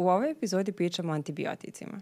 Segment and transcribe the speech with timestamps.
[0.00, 2.00] U ovoj epizodi pričamo o antibioticima.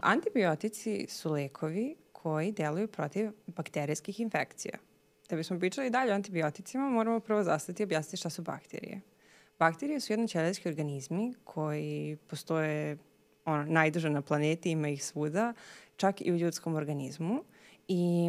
[0.00, 4.78] Antibiotici su lekovi koji deluju protiv bakterijskih infekcija.
[5.30, 9.00] Da bismo pričali dalje o antibioticima, moramo prvo zastati i objasniti šta su bakterije.
[9.58, 12.98] Bakterije su jednoćelijski organizmi koji postoje
[13.44, 15.54] ono, najduže na planeti, ima ih svuda,
[15.96, 17.44] čak i u ljudskom organizmu.
[17.88, 18.28] I,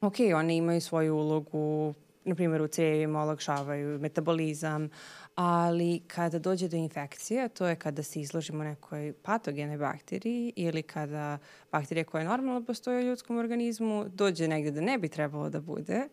[0.00, 1.94] ok, one imaju svoju ulogu,
[2.24, 4.88] na primjer u cevima olakšavaju metabolizam,
[5.34, 11.38] ali kada dođe do infekcije, to je kada se izložimo nekoj patogenoj bakteriji ili kada
[11.72, 16.08] bakterija koja normalno postoji u ljudskom organizmu dođe negde da ne bi trebalo da bude,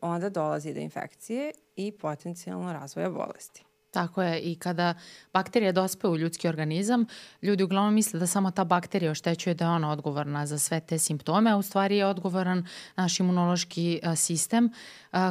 [0.00, 3.64] onda dolazi do infekcije i potencijalno razvoja bolesti.
[3.92, 4.94] Tako je i kada
[5.32, 7.06] bakterija dospe u ljudski organizam,
[7.42, 10.98] ljudi uglavnom misle da samo ta bakterija oštećuje da je ona odgovorna za sve te
[10.98, 12.66] simptome, a u stvari je odgovoran
[12.96, 14.70] naš imunološki sistem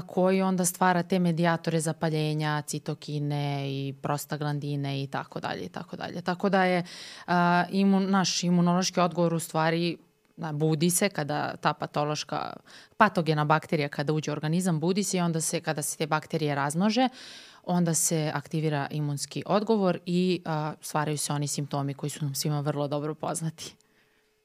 [0.07, 6.21] koji onda stvara te medijatore zapaljenja, citokine i prostaglandine i tako dalje i tako dalje.
[6.21, 6.83] Tako da je
[7.69, 9.97] imun, naš imunološki odgovor u stvari
[10.53, 12.53] budi se kada ta patološka
[12.97, 16.55] patogena bakterija kada uđe u organizam budi se i onda se kada se te bakterije
[16.55, 17.09] razmnože
[17.71, 22.59] onda se aktivira imunski odgovor i a, stvaraju se oni simptomi koji su nam svima
[22.59, 23.75] vrlo dobro poznati.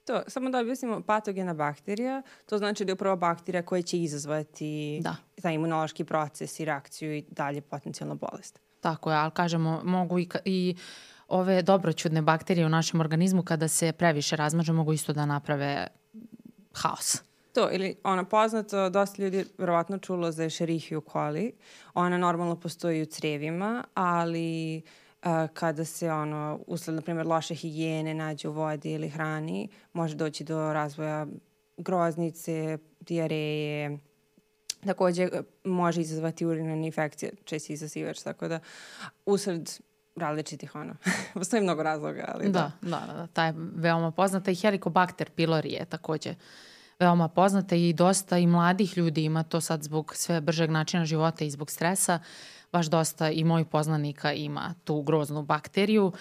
[0.05, 5.01] To, samo da objasnimo, patogena bakterija, to znači da je upravo bakterija koja će izazvati
[5.03, 5.17] da.
[5.43, 8.61] taj imunološki proces i reakciju i dalje potencijalno bolest.
[8.81, 10.77] Tako je, ali kažemo, mogu i, i
[11.29, 15.87] ove dobroćudne bakterije u našem organizmu kada se previše razmažu mogu isto da naprave
[16.73, 17.26] haos.
[17.57, 21.53] To, ili ona poznato, dosta ljudi verovatno čulo za Escherichia coli.
[21.95, 24.83] Ona normalno postoji u crevima, ali
[25.25, 30.15] uh, kada se ono, usled, na primjer, loše higijene nađe u vodi ili hrani, može
[30.15, 31.27] doći do razvoja
[31.77, 33.99] groznice, dijareje,
[34.87, 35.29] takođe
[35.65, 38.61] može izazvati urinarne infekcije, često izazivač, tako da
[39.27, 39.71] usled
[40.17, 40.95] različitih ono.
[41.35, 42.73] Postoji mnogo razloga, ali da.
[42.83, 46.35] Da, da, da, ta je veoma poznata i Helicobacter pylori je takođe
[46.99, 51.45] veoma poznata i dosta i mladih ljudi ima to sad zbog sve bržeg načina života
[51.45, 52.19] i zbog stresa.
[52.73, 56.13] Baš dosta i mojih poznanika ima tu groznu bakteriju.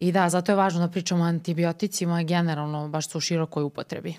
[0.00, 4.14] I da, zato je važno da pričamo o antibioticima generalno baš su u širokoj upotrebi.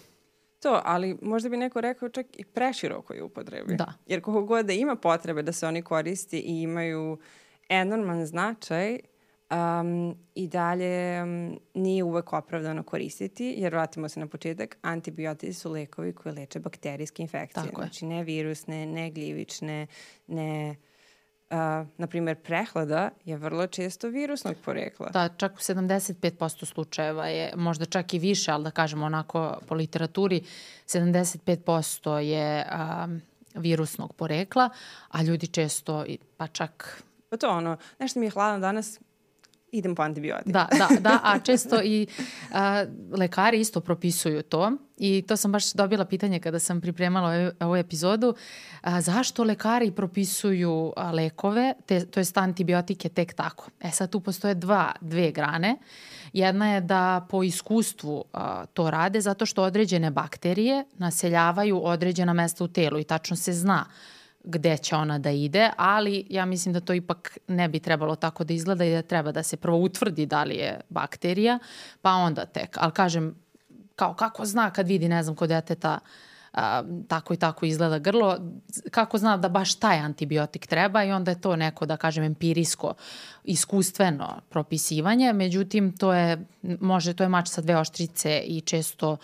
[0.61, 3.75] To, ali možda bi neko rekao čak i preširokoj upotrebi.
[3.75, 3.93] Da.
[4.05, 7.17] Jer koliko god da ima potrebe da se oni koristi i imaju
[7.69, 8.99] enorman značaj,
[9.51, 15.71] um, i dalje um, nije uvek opravdano koristiti, jer vratimo se na početak, antibiotici su
[15.71, 17.63] lekovi koji leče bakterijske infekcije.
[17.63, 19.87] Tako znači ne virusne, ne gljivične,
[20.27, 20.75] ne...
[21.49, 25.09] Uh, na primjer, prehlada je vrlo često virusnog porekla.
[25.09, 29.75] Da, čak u 75% slučajeva je, možda čak i više, ali da kažemo onako po
[29.75, 30.41] literaturi,
[30.87, 32.65] 75% je
[33.03, 33.21] um,
[33.55, 34.69] virusnog porekla,
[35.09, 36.05] a ljudi često,
[36.37, 38.99] pa čak Pa to ono, nešto mi je hladno danas,
[39.77, 40.53] idem po antibiotik.
[40.53, 42.07] Da, da, da, a često i
[42.53, 47.75] a, lekari isto propisuju to i to sam baš dobila pitanje kada sam pripremala ovu,
[47.75, 48.35] epizodu,
[48.81, 53.69] a, zašto lekari propisuju a, lekove, te, to jest antibiotike tek tako.
[53.81, 55.77] E sad tu postoje dva, dve grane.
[56.33, 62.63] Jedna je da po iskustvu a, to rade zato što određene bakterije naseljavaju određena mesta
[62.63, 63.85] u telu i tačno se zna
[64.45, 68.43] gde će ona da ide, ali ja mislim da to ipak ne bi trebalo tako
[68.43, 71.59] da izgleda i da treba da se prvo utvrdi da li je bakterija,
[72.01, 72.77] pa onda tek.
[72.79, 73.35] Ali kažem,
[73.95, 75.99] kao kako zna kad vidi, ne znam, kod deteta
[76.53, 78.37] a, tako i tako izgleda grlo,
[78.91, 82.93] kako zna da baš taj antibiotik treba i onda je to neko, da kažem, empirijsko,
[83.43, 89.17] iskustveno propisivanje, međutim, to je, može, to je mač sa dve oštrice i često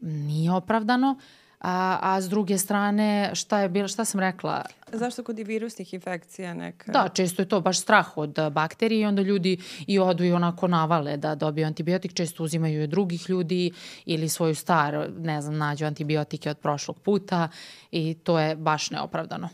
[0.00, 1.10] nije opravdano.
[1.10, 4.62] Uh, A, a s druge strane, šta je bilo, šta sam rekla?
[4.92, 6.92] Zašto kod i virusnih infekcija neka?
[6.92, 10.68] Da, često je to baš strah od bakterije i onda ljudi i odu i onako
[10.68, 13.72] navale da dobiju antibiotik, često uzimaju od drugih ljudi
[14.04, 17.48] ili svoju star, ne znam, nađu antibiotike od prošlog puta
[17.90, 19.48] i to je baš neopravdano.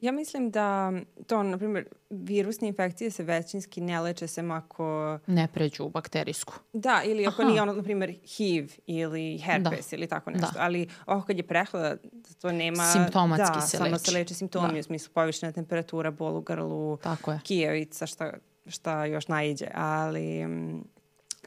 [0.00, 0.92] Ja mislim da
[1.26, 5.18] to, na primjer, virusne infekcije se većinski ne leče se ako...
[5.26, 6.54] Ne pređu u bakterijsku.
[6.72, 7.50] Da, ili ako Aha.
[7.50, 9.96] nije ono, na primjer, HIV ili herpes da.
[9.96, 10.50] ili tako nešto.
[10.54, 10.62] Da.
[10.62, 11.96] Ali ovo kad je prehlada,
[12.40, 12.84] to nema...
[12.84, 14.04] Simptomatski da, se samo leči.
[14.04, 14.80] se leče simptomi, da.
[14.80, 17.40] u smislu povišena temperatura, bol u grlu, tako je.
[17.44, 18.32] kijevica, šta,
[18.66, 19.66] šta još najđe.
[19.74, 20.46] Ali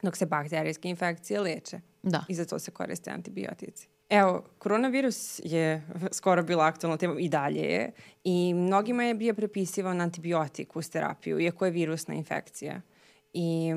[0.02, 1.80] dok se bakterijske infekcije leče.
[2.02, 2.24] Da.
[2.28, 3.88] I za to se koriste antibiotici.
[4.12, 5.82] Evo, koronavirus je
[6.12, 7.92] skoro bila aktualna tema i dalje je
[8.24, 12.80] i mnogima je bio prepisivan antibiotik uz terapiju, iako je virusna infekcija.
[13.32, 13.72] I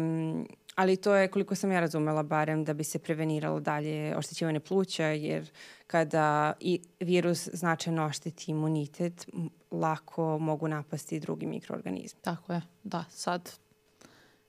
[0.76, 5.06] ali to je, koliko sam ja razumela, barem da bi se preveniralo dalje oštećivanje pluća,
[5.06, 5.52] jer
[5.88, 9.28] kada i virus značajno ošteti imunitet,
[9.72, 12.22] lako mogu napasti drugi mikroorganizmi.
[12.22, 13.04] Tako je, da.
[13.10, 13.52] Sad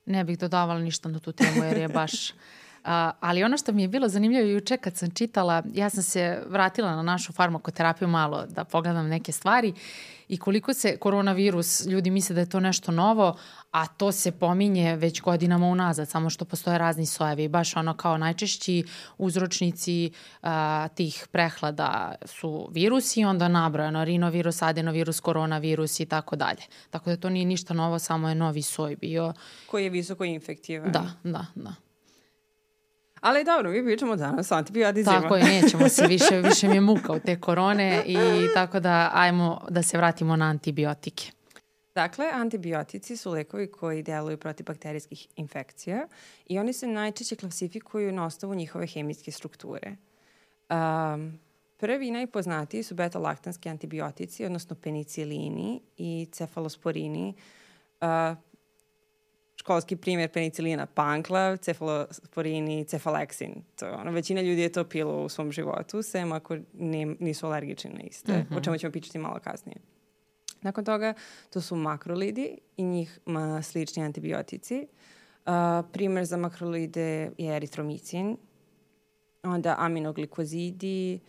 [0.05, 2.11] ne bih dodavala ništa na tu temu jer je baš
[2.87, 6.43] A, ali ono što mi je bilo zanimljivo juče kad sam čitala, ja sam se
[6.49, 9.73] vratila na našu farmakoterapiju malo da pogledam neke stvari
[10.27, 13.37] i koliko se koronavirus, ljudi misle da je to nešto novo,
[13.71, 17.47] a to se pominje već godinama unazad, samo što postoje razni sojevi.
[17.47, 18.83] Baš ono kao najčešći
[19.17, 20.11] uzročnici
[20.41, 26.61] a, tih prehlada su virusi, onda nabrojano rinovirus, adenovirus, koronavirus i tako dalje.
[26.89, 29.33] Tako da to nije ništa novo, samo je novi soj bio.
[29.65, 30.91] Koji je visoko infektivan.
[30.91, 31.86] Da, da, da.
[33.27, 35.21] Ali dobro, mi pričamo danas o antibioticima.
[35.21, 38.17] Tako je, nećemo se više, više mi je muka od te korone i
[38.53, 41.31] tako da ajmo da se vratimo na antibiotike.
[41.95, 46.07] Dakle, antibiotici su lekovi koji deluju protiv bakterijskih infekcija
[46.45, 49.95] i oni se najčešće klasifikuju na osnovu njihove hemijske strukture.
[50.69, 51.39] Um,
[51.77, 57.33] prvi i najpoznatiji su beta-laktanski antibiotici, odnosno penicilini i cefalosporini.
[58.01, 58.07] Uh,
[59.67, 63.63] školski primjer penicilina panklav, cefalosporini, cefaleksin.
[63.75, 67.91] To, ono, većina ljudi je to pilo u svom životu, sem ako ne, nisu alergični
[67.93, 68.57] na iste, mm -hmm.
[68.57, 69.77] o čemu ćemo pričati malo kasnije.
[70.61, 71.13] Nakon toga,
[71.49, 74.87] to su makrolidi i njih ma, slični antibiotici.
[75.45, 75.53] Uh,
[75.91, 78.37] primer za makrolide je eritromicin,
[79.43, 81.19] onda aminoglikozidi,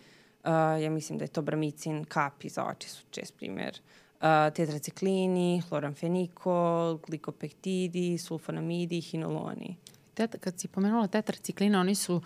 [0.44, 0.50] uh,
[0.82, 3.73] ja mislim da je to bramicin, kapi za oči su čest primer.
[3.73, 9.76] Uh, uh, tetraciklini, hloramfenikol, glikopektidi, sulfonamidi, hinoloni.
[10.15, 12.20] Teta, kad si pomenula tetracikline, oni su,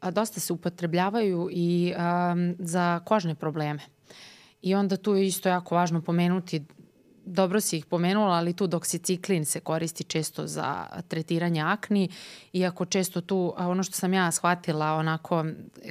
[0.00, 3.82] a, dosta se upotrebljavaju i um, za kožne probleme.
[4.62, 6.62] I onda tu je isto jako važno pomenuti
[7.24, 12.08] dobro si ih pomenula, ali tu doksiciklin se koristi često za tretiranje akni,
[12.52, 15.44] iako često tu, ono što sam ja shvatila onako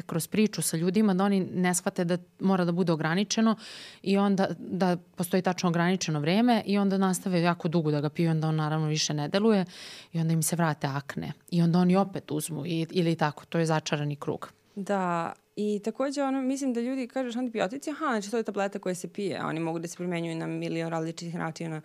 [0.05, 3.55] kroz priču sa ljudima, da oni ne shvate da mora da bude ograničeno
[4.01, 8.31] i onda da postoji tačno ograničeno vreme i onda nastave jako dugo da ga piju,
[8.31, 9.65] onda on naravno više ne deluje
[10.13, 13.59] i onda im se vrate akne i onda oni opet uzmu i, ili tako, to
[13.59, 14.51] je začarani krug.
[14.75, 18.95] Da, I takođe, ono, mislim da ljudi kažeš antibiotici, aha, znači to je tableta koja
[18.95, 21.81] se pije, a oni mogu da se primenjuju na milion različitih načina.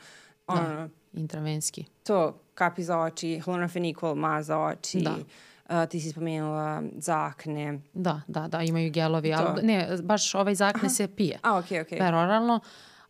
[0.46, 1.84] Ono, da, intravenski.
[2.02, 5.00] To, kapi za oči, hlorofenikol, ma za oči.
[5.00, 5.16] Da.
[5.68, 7.80] Uh, ti si spomenula zakne.
[7.92, 9.36] Da, da, da, imaju gelovi, to.
[9.38, 10.88] ali ne, baš ovaj zakne Aha.
[10.88, 11.38] se pije.
[11.42, 11.98] A, okej, okay, okej.
[11.98, 12.02] Okay.
[12.02, 12.60] Peroralno,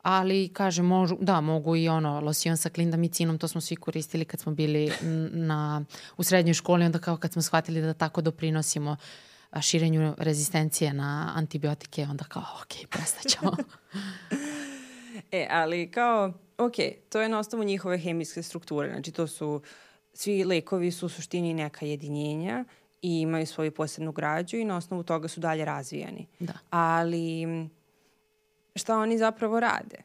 [0.03, 4.41] ali kaže možu, da mogu i ono losion sa klindamicinom, to smo svi koristili kad
[4.41, 4.93] smo bili
[5.33, 5.85] na,
[6.17, 8.99] u srednjoj školi, onda kao kad smo shvatili da tako doprinosimo uh,
[9.63, 13.57] širenju rezistencije na antibiotike, onda kao, ok, prestaćemo.
[15.33, 16.75] e, ali kao, ok,
[17.09, 19.63] to je na osnovu njihove hemijske strukture, znači to su,
[20.13, 22.65] svi lekovi su u suštini neka jedinjenja
[23.03, 26.27] i imaju svoju posebnu građu i na osnovu toga su dalje razvijani.
[26.39, 26.53] Da.
[26.71, 27.47] Ali
[28.75, 29.97] šta oni zapravo rade?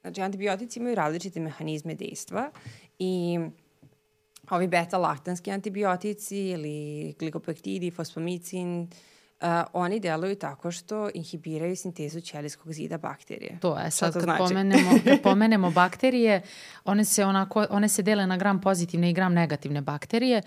[0.00, 2.50] Znači, antibiotici imaju različite mehanizme dejstva
[2.98, 3.38] i
[4.50, 8.88] ovi beta-laktanski antibiotici ili glikopektidi, fosfomicin,
[9.40, 13.58] uh, oni deluju tako što inhibiraju sintezu ćelijskog zida bakterije.
[13.60, 14.38] To je, sad to kad, znači?
[14.38, 16.42] pomenemo, kad pomenemo bakterije,
[16.84, 20.42] one se, onako, one se dele na gram pozitivne i gram negativne bakterije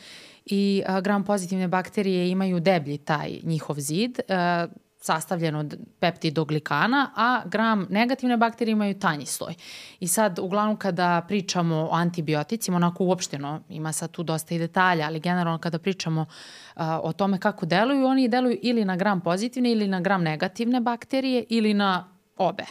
[0.46, 7.42] i uh, gram pozitivne bakterije imaju deblji taj njihov zid, uh, sastavljen od peptidoglikana, a
[7.46, 9.54] gram negativne bakterije imaju tanji sloj.
[10.00, 15.06] I sad, uglavnom, kada pričamo o antibioticima, onako uopšteno, ima sad tu dosta i detalja,
[15.06, 19.72] ali generalno kada pričamo uh, o tome kako deluju, oni deluju ili na gram pozitivne
[19.72, 22.66] ili na gram negativne bakterije ili na obe.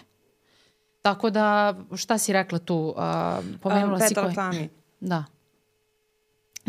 [1.02, 2.94] Tako da, šta si rekla tu?
[2.96, 4.68] Uh, pomenula um, si koje...
[5.00, 5.24] Da.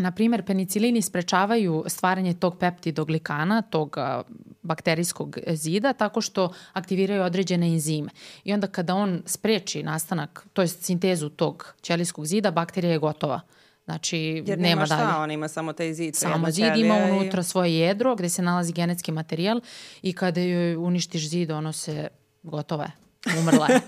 [0.00, 3.96] Na primer, penicilini sprečavaju stvaranje tog peptidoglikana, tog
[4.62, 8.10] bakterijskog zida, tako što aktiviraju određene enzime.
[8.44, 13.40] I onda kada on spreči nastanak, to je sintezu tog ćelijskog zida, bakterija je gotova.
[13.84, 15.16] Znači, Jer nema šta, dalje.
[15.16, 16.16] ona ima samo taj zid.
[16.16, 19.60] Samo zid ima unutra svoje jedro gde se nalazi genetski materijal
[20.02, 22.08] i kada joj uništiš zid, ono se
[22.42, 23.09] gotova je.
[23.38, 23.80] Umrla je.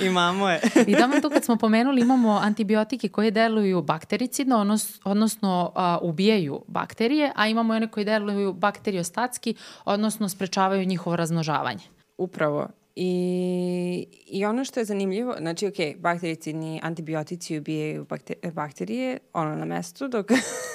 [0.06, 0.60] I mamo je.
[0.88, 6.64] I tamo tu kad smo pomenuli imamo antibiotike koje deluju baktericidno, odnos, odnosno a, ubijaju
[6.68, 9.54] bakterije, a imamo one koje deluju bakteriostatski,
[9.84, 11.82] odnosno sprečavaju njihovo razmnožavanje.
[12.18, 12.68] Upravo.
[12.96, 18.06] I, I ono što je zanimljivo, znači, ok, baktericidni antibiotici ubijaju
[18.52, 20.26] bakterije, ono na mestu, dok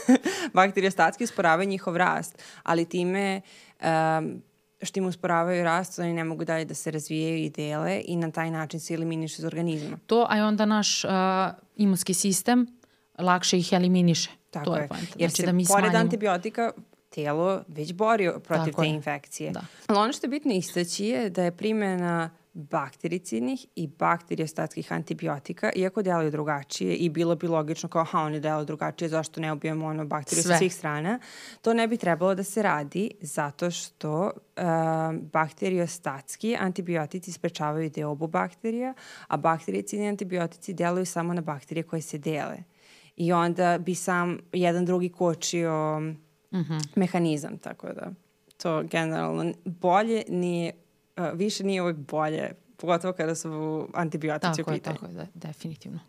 [0.53, 3.41] bakteriostatski usporavaju njihov rast, ali time
[3.81, 4.41] um,
[4.81, 8.31] što im usporavaju rast, oni ne mogu dalje da se razvijaju i dele i na
[8.31, 9.97] taj način se eliminišu iz organizma.
[10.05, 11.11] To, a onda naš uh,
[11.75, 12.67] imunski sistem
[13.17, 14.29] lakše ih eliminiše.
[14.51, 14.89] Tako to je, je.
[15.17, 15.99] Jer znači se da mi pored smanjimo.
[16.03, 16.71] antibiotika
[17.09, 18.93] telo već bori protiv Tako te je.
[18.93, 19.51] infekcije.
[19.51, 19.61] Da.
[19.87, 26.01] Ali ono što je bitno istaći je da je primjena baktericidnih i bakteriostatskih antibiotika, iako
[26.01, 30.05] deluju drugačije i bilo bi logično kao, aha, oni deluju drugačije, zašto ne ubijemo ono
[30.05, 31.19] bakteriju sa svih strana,
[31.61, 34.31] to ne bi trebalo da se radi zato što uh,
[35.31, 38.93] bakteriostatski antibiotici sprečavaju deobu bakterija,
[39.27, 42.57] a baktericidni antibiotici deluju samo na bakterije koje se dele.
[43.15, 46.01] I onda bi sam jedan drugi kočio
[46.51, 46.77] Mhm.
[46.95, 48.11] mehanizam, tako da
[48.57, 50.73] to generalno bolje nije,
[51.17, 54.95] uh, više nije uvek bolje, pogotovo kada su antibiotici u Tako je, pitanju.
[54.95, 55.99] tako je, da, definitivno.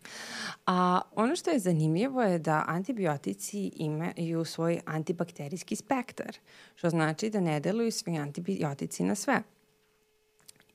[0.65, 6.37] A ono što je zanimljivo je da antibiotici imaju svoj antibakterijski spektar,
[6.75, 9.41] što znači da ne deluju svi antibiotici na sve.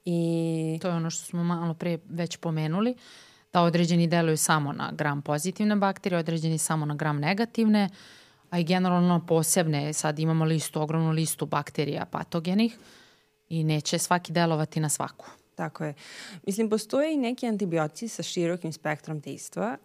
[0.04, 2.94] I To je ono što smo malo pre već pomenuli,
[3.52, 7.88] da određeni deluju samo na gram pozitivne bakterije, određeni samo na gram negativne,
[8.50, 12.78] a i generalno posebne, sad imamo listu, ogromnu listu bakterija patogenih
[13.48, 15.26] i neće svaki delovati na svaku.
[15.54, 15.94] Tako je.
[16.46, 19.76] Mislim, postoje i neki antibiotici sa širokim spektrom dejstva,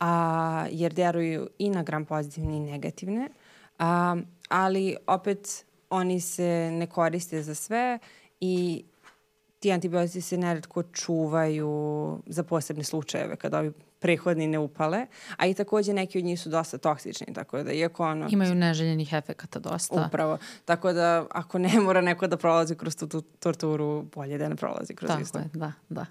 [0.00, 3.28] a, jer deruju i na gram pozitivne i negativne,
[3.78, 4.16] a,
[4.48, 7.98] ali opet oni se ne koriste za sve
[8.40, 8.84] i
[9.58, 15.54] ti antibiotici se neretko čuvaju za posebne slučajeve kada ovi prehodni ne upale, a i
[15.54, 18.28] takođe neki od njih su dosta toksični, tako da iako ono...
[18.30, 20.06] Imaju neželjenih efekata dosta.
[20.06, 20.38] Upravo.
[20.64, 24.56] Tako da ako ne mora neko da prolazi kroz tu, tu torturu, bolje da ne
[24.56, 25.38] prolazi kroz Tako isto.
[25.38, 26.06] je, da, da.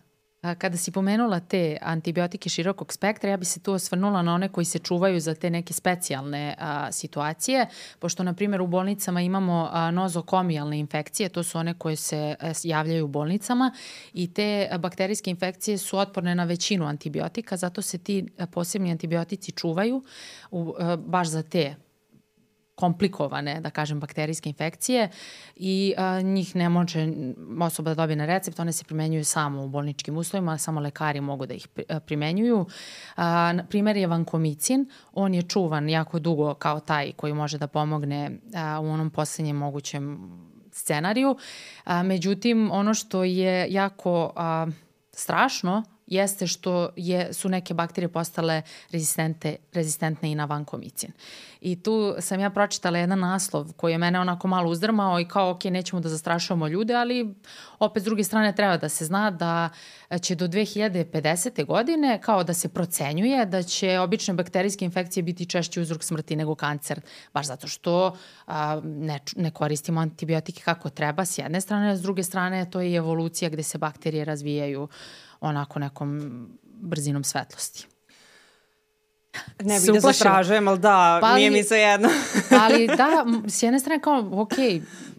[0.57, 4.65] Kada si pomenula te antibiotike širokog spektra, ja bi se tu osvrnula na one koji
[4.65, 7.67] se čuvaju za te neke specijalne a, situacije,
[7.99, 12.51] pošto, na primjer, u bolnicama imamo a, nozokomijalne infekcije, to su one koje se a,
[12.63, 13.71] javljaju u bolnicama
[14.13, 18.91] i te a, bakterijske infekcije su otporne na većinu antibiotika, zato se ti a, posebni
[18.91, 20.03] antibiotici čuvaju
[20.51, 21.75] u, a, baš za te
[22.75, 25.09] komplikovane, da kažem, bakterijske infekcije
[25.55, 27.07] i a, njih ne može
[27.61, 31.45] osoba da dobije na recept, one se primenjuju samo u bolničkim uslovima, samo lekari mogu
[31.45, 31.67] da ih
[32.05, 32.65] primenjuju.
[33.15, 37.67] A, na primer je vankomicin, on je čuvan jako dugo kao taj koji može da
[37.67, 40.19] pomogne a, u onom poslednjem mogućem
[40.71, 41.37] scenariju.
[41.83, 44.67] A, međutim, ono što je jako a,
[45.11, 51.11] strašno jeste što je, su neke bakterije postale rezistente, rezistentne i na vankomicin.
[51.61, 55.49] I tu sam ja pročitala jedan naslov koji je mene onako malo uzdrmao i kao,
[55.49, 57.35] ok, nećemo da zastrašujemo ljude, ali
[57.79, 59.69] opet s druge strane treba da se zna da
[60.21, 61.65] će do 2050.
[61.65, 66.55] godine kao da se procenjuje da će obične bakterijske infekcije biti češći uzrok smrti nego
[66.55, 67.01] kancer,
[67.33, 72.01] baš zato što a, ne, ne koristimo antibiotike kako treba s jedne strane, a s
[72.01, 74.87] druge strane to je evolucija gde se bakterije razvijaju
[75.47, 77.87] onako nekom brzinom svetlosti.
[79.63, 80.11] Ne bih Se da uplašila.
[80.11, 82.09] zastražujem, ali da, Pa nije mi sve jedno.
[82.63, 84.51] Ali da, s jedne strane kao, ok,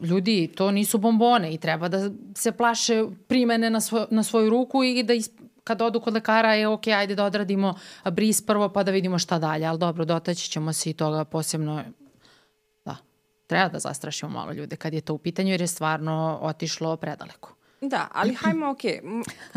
[0.02, 4.85] ljudi, to nisu bombone i treba da se plaše primene na, svoj, na svoju ruku
[4.85, 5.30] i da is,
[5.64, 9.38] kad odu kod lekara je ok, ajde da odradimo bris prvo pa da vidimo šta
[9.38, 11.83] dalje, ali dobro, dotaći ćemo se i toga posebno,
[12.85, 12.97] da,
[13.47, 17.55] treba da zastrašimo malo ljude kad je to u pitanju jer je stvarno otišlo predaleko.
[17.80, 18.80] Da, ali hajmo, ok,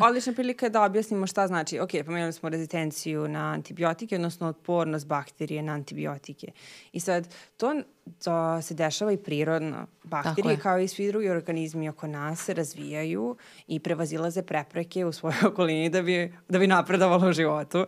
[0.07, 1.79] odlična prilika je da objasnimo šta znači.
[1.79, 6.47] Ok, pomenuli smo rezistenciju na antibiotike, odnosno otpornost bakterije na antibiotike.
[6.91, 7.75] I sad, to,
[8.23, 9.87] to se dešava i prirodno.
[10.03, 10.59] Bakterije, je.
[10.59, 13.35] kao i svi drugi organizmi oko nas, se razvijaju
[13.67, 17.85] i prevazilaze prepreke u svojoj okolini da bi, da bi napredovalo u životu.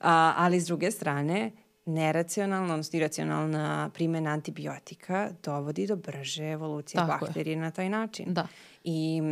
[0.00, 1.50] A, ali s druge strane,
[1.86, 7.18] neracionalna, odnosno iracionalna primjena antibiotika dovodi do brže evolucije Tako je.
[7.20, 8.34] bakterije na taj način.
[8.34, 8.46] Da.
[8.84, 9.22] I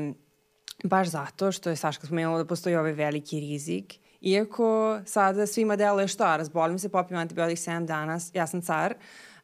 [0.85, 6.09] baš zato što je Saška spomenula da postoji ovaj veliki rizik, iako sada svima deluje
[6.09, 8.95] šta, razbolim se, popijem antibiotik 7 dana, ja sam car,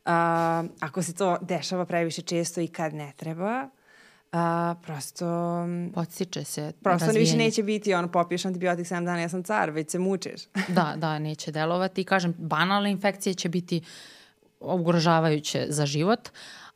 [0.04, 3.68] a, ako se to dešava previše često i kad ne treba,
[4.32, 5.26] a, prosto,
[5.62, 7.44] m, Podstiče se prosto više razvijanje.
[7.44, 10.42] neće biti ono popiješ antibiotik 7 dana, ja sam car, već se mučeš.
[10.68, 12.00] Da, da, neće delovati.
[12.00, 13.82] I kažem, banalne infekcije će biti
[14.60, 16.28] ugrožavajuće za život,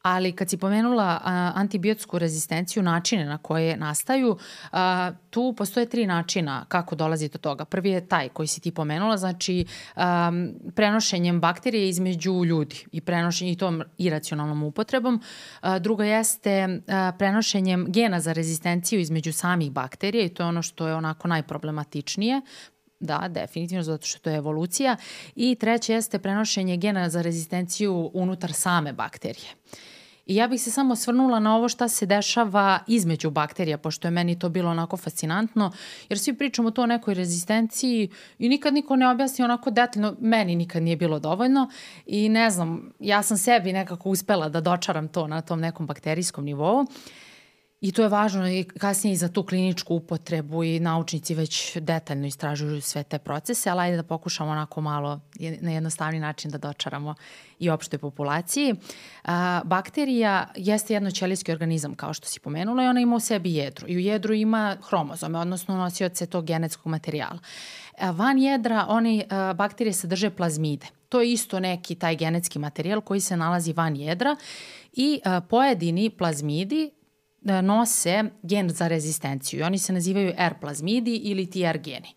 [0.08, 4.36] ali kad si pomenula a, antibiotsku rezistenciju, načine na koje nastaju,
[4.72, 7.64] a, tu postoje tri načina kako dolazi do toga.
[7.64, 9.64] Prvi je taj koji si ti pomenula, znači
[9.96, 10.32] a,
[10.74, 15.20] prenošenjem bakterije između ljudi i prenošenjem i tom iracionalnom upotrebom.
[15.60, 20.62] A, druga jeste a, prenošenjem gena za rezistenciju između samih bakterija i to je ono
[20.62, 22.40] što je onako najproblematičnije.
[23.00, 24.96] Da, definitivno, zato što to je evolucija.
[25.36, 29.54] I treće jeste prenošenje gena za rezistenciju unutar same bakterije.
[30.28, 34.12] I ja bih se samo svrnula na ovo šta se dešava između bakterija, pošto je
[34.12, 35.72] meni to bilo onako fascinantno,
[36.08, 40.56] jer svi pričamo to o nekoj rezistenciji i nikad niko ne objasni onako detaljno, meni
[40.56, 41.70] nikad nije bilo dovoljno
[42.06, 46.44] i ne znam, ja sam sebi nekako uspela da dočaram to na tom nekom bakterijskom
[46.44, 46.86] nivou.
[47.80, 52.26] I to je važno i kasnije i za tu kliničku upotrebu i naučnici već detaljno
[52.26, 55.20] istražuju sve te procese, ali ajde da pokušamo onako malo
[55.60, 57.14] na jednostavni način da dočaramo
[57.58, 58.74] i opštoj populaciji.
[59.64, 63.88] Bakterija jeste jedno ćelijski organizam, kao što si pomenula, i ona ima u sebi jedru.
[63.88, 67.38] I u jedru ima hromozome, odnosno nosioce tog genetskog materijala.
[68.00, 70.86] Van jedra oni, bakterije sadrže plazmide.
[71.08, 74.36] To je isto neki taj genetski materijal koji se nalazi van jedra
[74.92, 76.90] i pojedini plazmidi
[77.62, 82.14] nose gen za rezistenciju i oni se nazivaju R plazmidi ili ti R geni.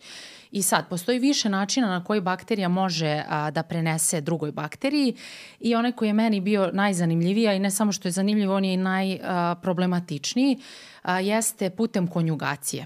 [0.51, 5.15] I sad, postoji više načina na koji bakterija može a, da prenese drugoj bakteriji
[5.59, 8.73] i onaj koji je meni bio najzanimljiviji, i ne samo što je zanimljiv, on je
[8.73, 10.57] i najproblematičniji,
[11.01, 12.85] a, jeste putem konjugacije.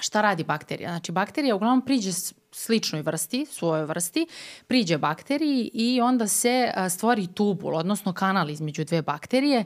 [0.00, 0.90] Šta radi bakterija?
[0.90, 2.10] Znači, bakterija uglavnom priđe
[2.52, 4.26] sličnoj vrsti, svojoj vrsti,
[4.66, 9.64] priđe bakteriji i onda se stvori tubul, odnosno kanal između dve bakterije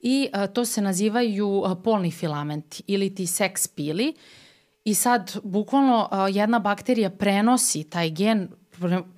[0.00, 4.14] i a, to se nazivaju a, polni filamenti ili ti seks pili.
[4.84, 8.48] I sad bukvalno a, jedna bakterija prenosi taj gen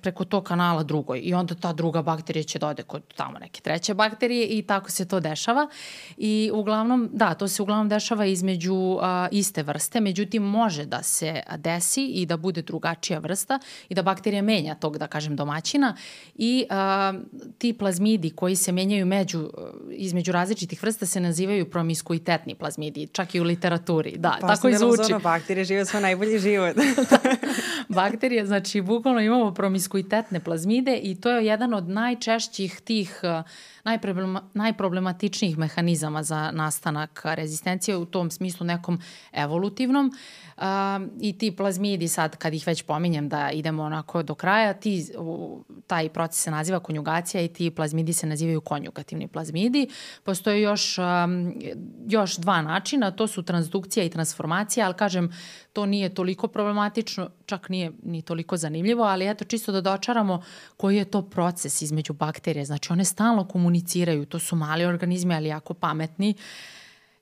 [0.01, 3.61] preko tog kanala drugoj i onda ta druga bakterija će da ode kod tamo neke
[3.61, 5.67] treće bakterije i tako se to dešava
[6.17, 11.41] i uglavnom, da, to se uglavnom dešava između a, iste vrste, međutim može da se
[11.57, 15.95] desi i da bude drugačija vrsta i da bakterija menja tog, da kažem, domaćina
[16.35, 17.13] i a,
[17.57, 19.49] ti plazmidi koji se menjaju među,
[19.89, 24.75] između različitih vrsta se nazivaju promiskuitetni plazmidi, čak i u literaturi, da, pa, tako i
[24.75, 25.13] zvuči.
[25.23, 26.75] bakterije žive svoj najbolji život.
[27.89, 33.45] bakterije, znači bukvalno imamo promiskuitetne plazmide i to je jedan od najčešćih tih uh,
[34.53, 38.99] najproblematičnijih mehanizama za nastanak rezistencije u tom smislu nekom
[39.31, 40.11] evolutivnom.
[40.57, 40.63] Uh,
[41.21, 45.05] I ti plazmidi sad, kad ih već pominjem da idemo onako do kraja, ti,
[45.87, 49.87] taj proces se naziva konjugacija i ti plazmidi se nazivaju konjugativni plazmidi.
[50.23, 51.53] Postoje još, um,
[52.07, 55.31] još dva načina, to su transdukcija i transformacija, ali kažem,
[55.73, 60.43] to nije toliko problematično, čak nije ni toliko zanimljivo, ali eto čisto da dočaramo
[60.77, 62.65] koji je to proces između bakterije.
[62.65, 63.72] Znači one stalno komuniciraju,
[64.29, 66.35] to su mali organizmi, ali jako pametni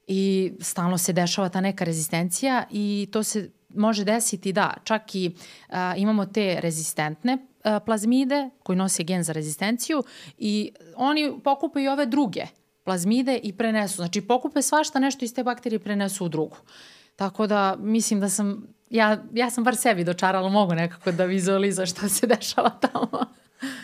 [0.08, 5.36] i stalno se dešava ta neka rezistencija i to se može desiti da čak i
[5.70, 10.04] a, imamo te rezistentne a, plazmide koji nose gen za rezistenciju
[10.38, 12.46] i oni pokupaju ove druge
[12.84, 13.96] plazmide i prenesu.
[13.96, 16.58] Znači pokupe svašta nešto iz te bakterije prenesu u drugu.
[17.16, 21.88] Tako da mislim da sam, ja, ja sam bar sebi dočarala, mogu nekako da vizualizujem
[21.88, 23.26] šta se dešava tamo.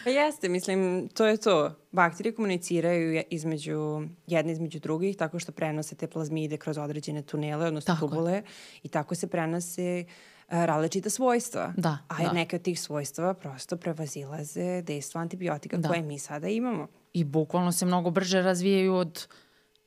[0.03, 1.71] Pa jeste, mislim, to je to.
[1.91, 7.93] Bakterije komuniciraju između, jedne između drugih tako što prenose te plazmide kroz određene tunele, odnosno
[7.93, 8.43] tako tubule
[8.83, 10.13] i tako se prenose uh,
[10.47, 11.73] različita svojstva.
[11.77, 12.31] Da, A da.
[12.31, 15.89] neke od tih svojstva prosto prevazilaze dejstvo antibiotika da.
[15.89, 16.87] koje mi sada imamo.
[17.13, 19.27] I bukvalno se mnogo brže razvijaju od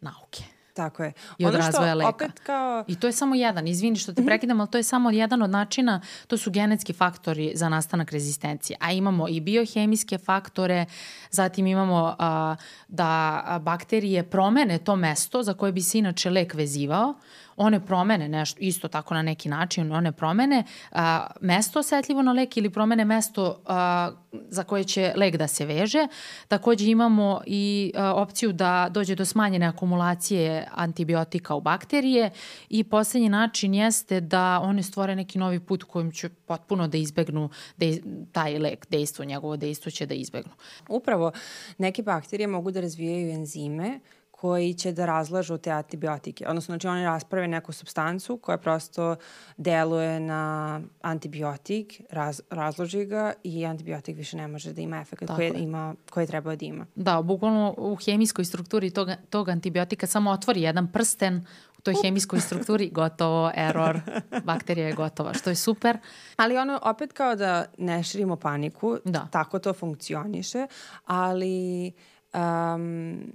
[0.00, 0.42] nauke.
[0.81, 1.12] Tako je.
[1.38, 2.09] I od ono razvoja leka.
[2.09, 2.85] Opet kao...
[2.88, 4.27] I to je samo jedan, izvini što te mhm.
[4.27, 8.77] prekidam, ali to je samo jedan od načina, to su genetski faktori za nastanak rezistencije.
[8.81, 10.87] A imamo i biohemijske faktore,
[11.31, 12.57] zatim imamo a,
[12.88, 17.14] da bakterije promene to mesto za koje bi se inače lek vezivao
[17.61, 22.57] one promene nešto, isto tako na neki način, one promene a, mesto osetljivo na lek
[22.57, 24.11] ili promene mesto a,
[24.49, 26.07] za koje će lek da se veže.
[26.49, 32.31] Takođe imamo i a, opciju da dođe do smanjene akumulacije antibiotika u bakterije
[32.68, 37.51] i poslednji način jeste da one stvore neki novi put kojim će potpuno da izbegnu
[37.77, 38.01] de,
[38.33, 40.53] taj lek, dejstvo, njegovo dejstvo će da izbegnu.
[40.88, 41.33] Upravo,
[41.79, 44.01] neke bakterije mogu da razvijaju enzime
[44.40, 46.48] koji će da razlažu te antibiotike.
[46.48, 49.16] Odnosno, znači oni rasprave neku substancu koja prosto
[49.57, 55.53] deluje na antibiotik, raz, razloži ga i antibiotik više ne može da ima efekt koji,
[55.57, 56.87] ima, koji treba da ima.
[56.94, 61.46] Da, bukvalno u hemijskoj strukturi tog, tog antibiotika samo otvori jedan prsten
[61.79, 64.00] u toj hemijskoj strukturi, gotovo, error,
[64.44, 65.98] bakterija je gotova, što je super.
[66.37, 69.29] Ali ono, opet kao da ne širimo paniku, da.
[69.33, 70.66] tako to funkcioniše,
[71.07, 71.92] ali
[72.35, 73.33] um,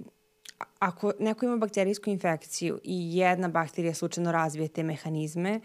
[0.78, 5.60] ako neko ima bakterijsku infekciju i jedna bakterija slučajno razvije te mehanizme,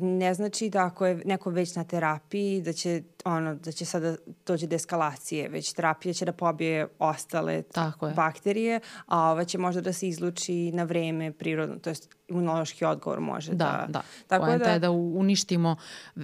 [0.00, 4.16] ne znači da ako je neko već na terapiji da će ono da će sada
[4.46, 8.14] dođe do eskalacije, već terapija će da pobije ostale Tako je.
[8.14, 13.20] bakterije, a ova će možda da se izluči na vreme prirodno, to jest imunološki odgovor
[13.20, 13.64] može da...
[13.64, 14.02] Da, da.
[14.26, 15.76] Tako Poenta da, je da uništimo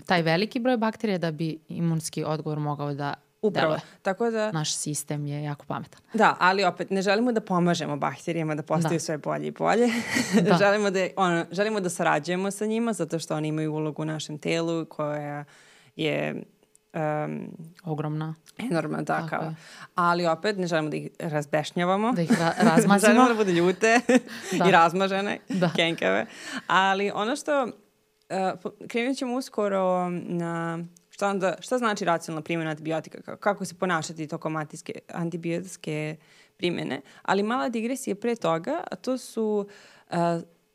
[0.07, 3.77] taj veliki broj bakterija da bi imunski odgovor mogao da Upravo.
[4.03, 6.01] Tako da, Naš sistem je jako pametan.
[6.15, 8.99] da, ali opet ne želimo da pomažemo bakterijama da postaju Da.
[8.99, 9.89] sve bolje i bolje.
[10.43, 10.57] Da.
[10.59, 14.39] želimo, da, ono, želimo da sarađujemo sa njima zato što oni imaju ulogu u našem
[14.39, 15.45] telu koja
[15.97, 16.43] je
[16.95, 17.49] um,
[17.85, 18.35] Ogromna.
[18.61, 19.45] enormna Tako takava.
[19.45, 19.55] je.
[19.95, 22.13] Ali opet ne želimo da ih razbešnjavamo.
[22.13, 22.99] Da ih ra razmazimo.
[23.09, 24.01] želimo da budu ljute
[24.53, 24.69] Da.
[24.69, 25.71] i razmažene, Da.
[25.71, 26.27] kenkave.
[26.67, 27.71] Ali ono što, uh,
[28.89, 30.79] krenut ćemo uskoro na
[31.15, 34.57] šta, onda, šta znači racionalna primjena antibiotika, kako, se ponašati tokom
[35.09, 36.17] antibiotske
[36.57, 37.01] primjene.
[37.23, 39.69] Ali mala digresija pre toga, a to su
[40.11, 40.17] uh,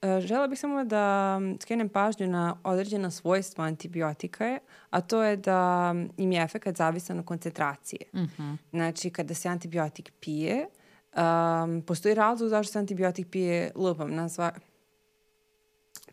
[0.02, 5.94] Uh, žela bih samo da skrenem pažnju na određena svojstva antibiotika, a to je da
[6.18, 8.02] im je efekt zavisan od koncentracije.
[8.14, 8.58] Mm -hmm.
[8.70, 10.68] Znači, kada se antibiotik pije,
[11.16, 14.52] um, postoji razlog zašto se antibiotik pije lupam na sva...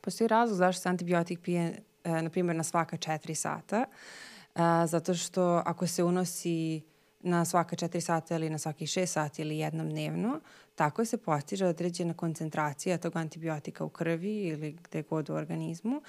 [0.00, 3.84] Postoji razlog zašto se antibiotik pije, uh, na primjer, na svaka četiri sata,
[4.54, 6.82] uh, zato što ako se unosi
[7.20, 10.40] na svaka četiri sata ili na svaki šest sati ili jednom dnevno,
[10.74, 16.02] tako se postiže određena koncentracija tog antibiotika u krvi ili gde god u organizmu,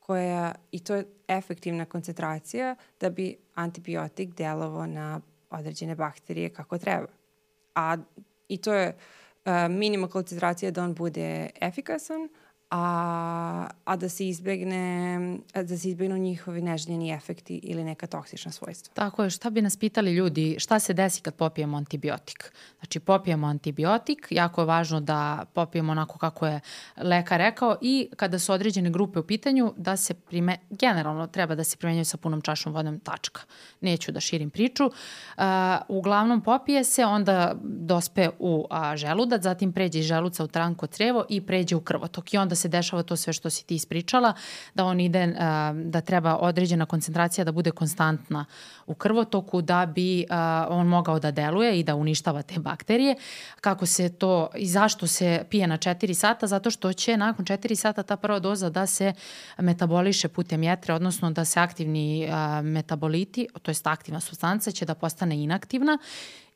[0.00, 7.06] koja, i to je efektivna koncentracija da bi antibiotik delovao na određene bakterije kako treba.
[7.74, 7.96] A,
[8.48, 8.96] I to je
[9.44, 12.28] uh, minimum koncentracija da on bude efikasan,
[12.70, 15.18] a, a da se izbegne
[15.54, 18.94] da se izbegnu njihovi neželjeni efekti ili neka toksična svojstva.
[18.94, 22.52] Tako je, šta bi nas pitali ljudi, šta se desi kad popijemo antibiotik?
[22.78, 26.60] Znači, popijemo antibiotik, jako je važno da popijemo onako kako je
[26.96, 31.64] lekar rekao i kada su određene grupe u pitanju, da se prime, generalno treba da
[31.64, 33.40] se primenjaju sa punom čašom vodom tačka.
[33.80, 34.84] Neću da širim priču.
[34.86, 35.42] Uh,
[35.88, 41.40] uglavnom popije se, onda dospe u želudac, zatim pređe iz želuca u tranko crevo i
[41.40, 42.34] pređe u krvotok.
[42.34, 44.32] I onda se dešava to sve što si ti ispričala,
[44.74, 45.26] da on ide,
[45.74, 48.44] da treba određena koncentracija da bude konstantna
[48.86, 50.26] u krvotoku da bi
[50.68, 53.16] on mogao da deluje i da uništava te bakterije.
[53.60, 56.46] Kako se to i zašto se pije na 4 sata?
[56.46, 59.12] Zato što će nakon 4 sata ta prva doza da se
[59.58, 62.28] metaboliše putem jetre, odnosno da se aktivni
[62.62, 65.98] metaboliti, to jest aktivna substanca će da postane inaktivna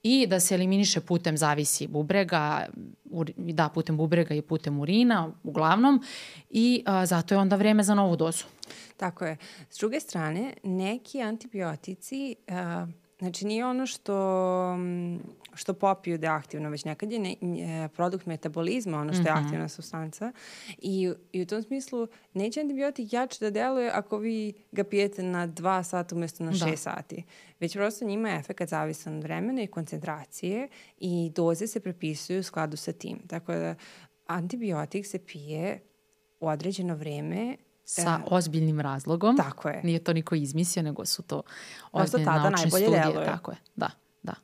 [0.07, 2.67] i da se eliminiše putem zavisi bubrega,
[3.37, 6.03] da, putem bubrega i putem urina, uglavnom,
[6.51, 8.45] i a, zato je onda vreme za novu dozu.
[8.97, 9.37] Tako je.
[9.71, 12.87] S druge strane, neki antibiotici, a,
[13.18, 14.77] znači nije ono što,
[15.55, 17.37] što popiju da je aktivno, već nekad je ne,
[17.88, 19.44] produkt metabolizma, ono što je Mhm.
[19.44, 20.33] aktivna substanca.
[20.79, 25.46] I, I u tom smislu neće antibiotik jače da deluje ako vi ga pijete na
[25.46, 26.57] dva sata umesto na Da.
[26.57, 27.22] šest sati.
[27.61, 32.44] Već prosto njima je efekt zavisan od vremena i koncentracije i doze se prepisuju u
[32.44, 33.18] skladu sa tim.
[33.27, 33.74] Tako da
[34.27, 35.81] antibiotik se pije
[36.40, 39.37] u određeno vreme Sa E, ozbiljnim razlogom.
[39.37, 39.81] Tako je.
[39.85, 41.42] Nije to niko izmislio, nego su to
[41.92, 43.05] ozbiljne tada naučne najbolje studije.
[43.05, 43.27] deluje.
[43.27, 43.90] Tako je, da,
[44.23, 44.35] da.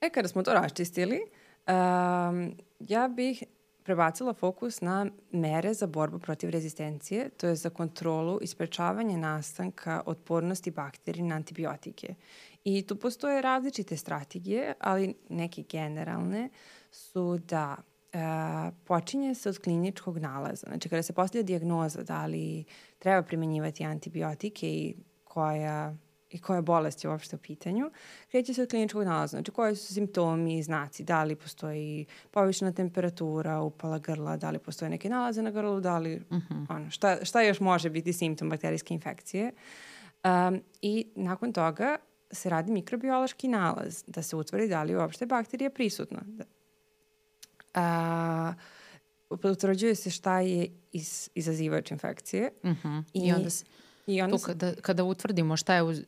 [0.00, 1.20] E, kada smo to raščistili,
[1.66, 3.42] um, ja bih
[3.88, 10.02] prebacila fokus na mere za borbu protiv rezistencije, to je za kontrolu i sprečavanje nastanka
[10.06, 12.14] otpornosti bakterija na antibiotike.
[12.64, 16.48] I tu postoje različite strategije, ali neke generalne
[16.90, 17.76] su da
[18.12, 18.18] e,
[18.84, 20.66] počinje se od kliničkog nalaza.
[20.66, 22.64] Znači, kada se postavlja dijagnoza da li
[22.98, 24.94] treba primenjivati antibiotike i
[25.24, 25.94] koja
[26.30, 27.90] i koja bolest je uopšte u pitanju,
[28.30, 29.30] kreće se od kliničkog nalaza.
[29.36, 34.58] Znači, koji su simptomi i znaci, da li postoji povišena temperatura, upala grla, da li
[34.58, 36.66] postoje neke nalaze na grlu, da li, uh -huh.
[36.68, 39.52] ono, šta, šta još može biti simptom bakterijske infekcije.
[40.24, 41.96] Um, I nakon toga
[42.30, 46.20] se radi mikrobiološki nalaz, da se utvrdi da li je uopšte bakterija prisutna.
[46.24, 46.44] Da,
[47.78, 48.54] a,
[49.30, 52.50] utvrđuje se šta je iz, izazivač infekcije.
[52.62, 53.04] Uh -huh.
[53.12, 53.64] I, I- onda se,
[54.06, 56.02] I onda tu kada, kada utvrdimo šta je uz,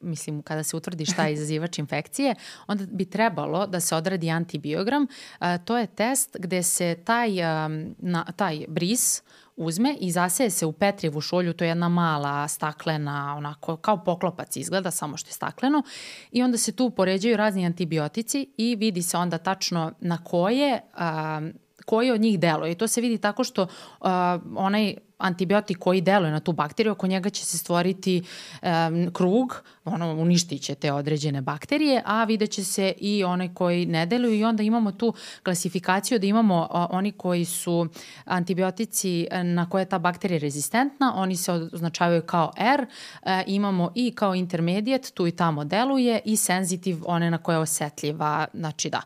[0.00, 2.34] mislim, kada se utvrdi šta je izazivač infekcije,
[2.66, 5.06] onda bi trebalo da se odradi antibiogram.
[5.38, 9.22] A, to je test gde se taj, a, na, taj bris
[9.56, 14.56] uzme i zaseje se u petrijevu šolju, to je jedna mala staklena, onako kao poklopac
[14.56, 15.82] izgleda, samo što je stakleno
[16.30, 21.40] i onda se tu poređaju razni antibiotici i vidi se onda tačno na koje a,
[21.84, 22.72] koji od njih deluje.
[22.72, 24.08] I to se vidi tako što uh,
[24.56, 28.22] onaj antibiotik koji deluje na tu bakteriju, oko njega će se stvoriti
[28.62, 33.86] um, krug, ono, uništit će te određene bakterije, a vidjet će se i onaj koji
[33.86, 37.88] ne deluju i onda imamo tu klasifikaciju da imamo uh, oni koji su
[38.24, 42.86] antibiotici uh, na koje je ta bakterija rezistentna, oni se označavaju kao R,
[43.22, 47.60] uh, imamo i kao intermediate, tu i tamo deluje, i sensitive, one na koje je
[47.60, 49.02] osetljiva, znači da,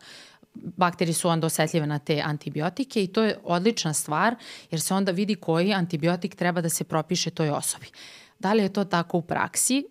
[0.62, 4.34] bakterije su onda osetljive na te antibiotike i to je odlična stvar
[4.70, 7.86] jer se onda vidi koji antibiotik treba da se propiše toj osobi.
[8.38, 9.86] Da li je to tako u praksi?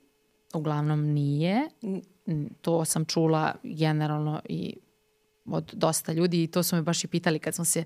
[0.53, 1.69] Uglavnom nije.
[2.61, 4.77] To sam čula generalno i
[5.45, 7.83] od dosta ljudi i to su me baš i pitali kad smo se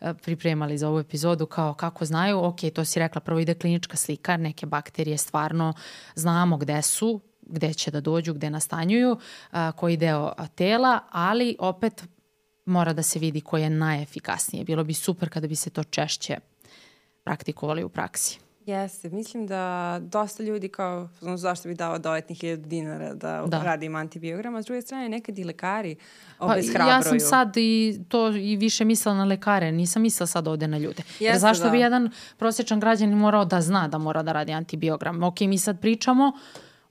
[0.00, 3.96] e, pripremali za ovu epizodu kao kako znaju, ok, to si rekla, prvo ide klinička
[3.96, 5.74] slika, neke bakterije stvarno
[6.14, 9.18] znamo gde su, gde će da dođu, gde nastanjuju,
[9.76, 12.04] koji deo tela, ali opet
[12.64, 14.64] mora da se vidi koji je najefikasnije.
[14.64, 16.36] Bilo bi super kada bi se to češće
[17.24, 18.38] praktikovali u praksi.
[18.66, 23.62] Jeste, mislim da dosta ljudi kao, znam zašto bi dao doletnih hiljada dinara da, da.
[23.62, 25.96] radim antibiogram, a s druge strane nekad i lekari
[26.38, 26.86] obeshrabruju.
[26.86, 30.68] Pa, ja sam sad i to i više mislila na lekare, nisam mislila sad ovde
[30.68, 31.02] na ljude.
[31.08, 31.70] Jeste, Jer zašto da.
[31.70, 35.22] bi jedan prosječan građanin morao da zna da mora da radi antibiogram?
[35.22, 36.32] Ok, mi sad pričamo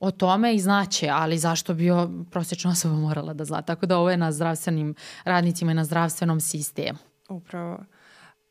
[0.02, 1.90] o tome i znaće, ali zašto bi
[2.32, 3.62] prosječna osoba morala da zna?
[3.62, 7.00] Tako da ovo je na zdravstvenim radnicima i na zdravstvenom sistemu.
[7.30, 7.80] Upravo.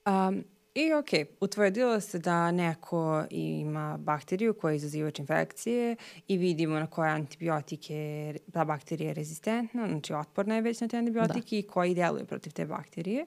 [0.07, 1.09] Um, I ok,
[1.41, 5.97] utvrdilo se da neko ima bakteriju koja je izazivač infekcije
[6.29, 10.99] i vidimo na koje antibiotike ta bakterija je rezistentna, znači otporna je već na te
[10.99, 11.57] antibiotike da.
[11.57, 13.27] i koji deluju protiv te bakterije.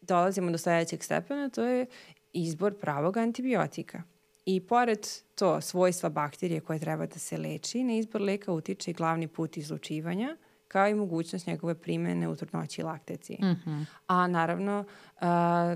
[0.00, 1.86] Dolazimo do sledećeg stepena, to je
[2.32, 4.02] izbor pravog antibiotika.
[4.46, 8.94] I pored to svojstva bakterije koje treba da se leči, na izbor leka utiče i
[8.94, 10.36] glavni put izlučivanja,
[10.68, 13.38] kao i mogućnost njegove primene u trudnoći i laktaciji.
[13.42, 13.84] Mm -hmm.
[14.06, 14.84] A naravno,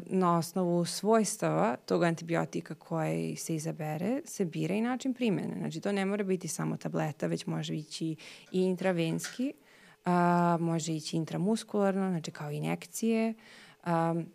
[0.06, 5.54] na osnovu svojstava tog antibiotika koji se izabere, se bira i način primene.
[5.58, 8.16] Znači, to ne mora biti samo tableta, već može ići
[8.52, 9.52] i intravenski,
[10.60, 13.34] može ići intramuskularno, znači kao injekcije.
[13.86, 14.26] Um,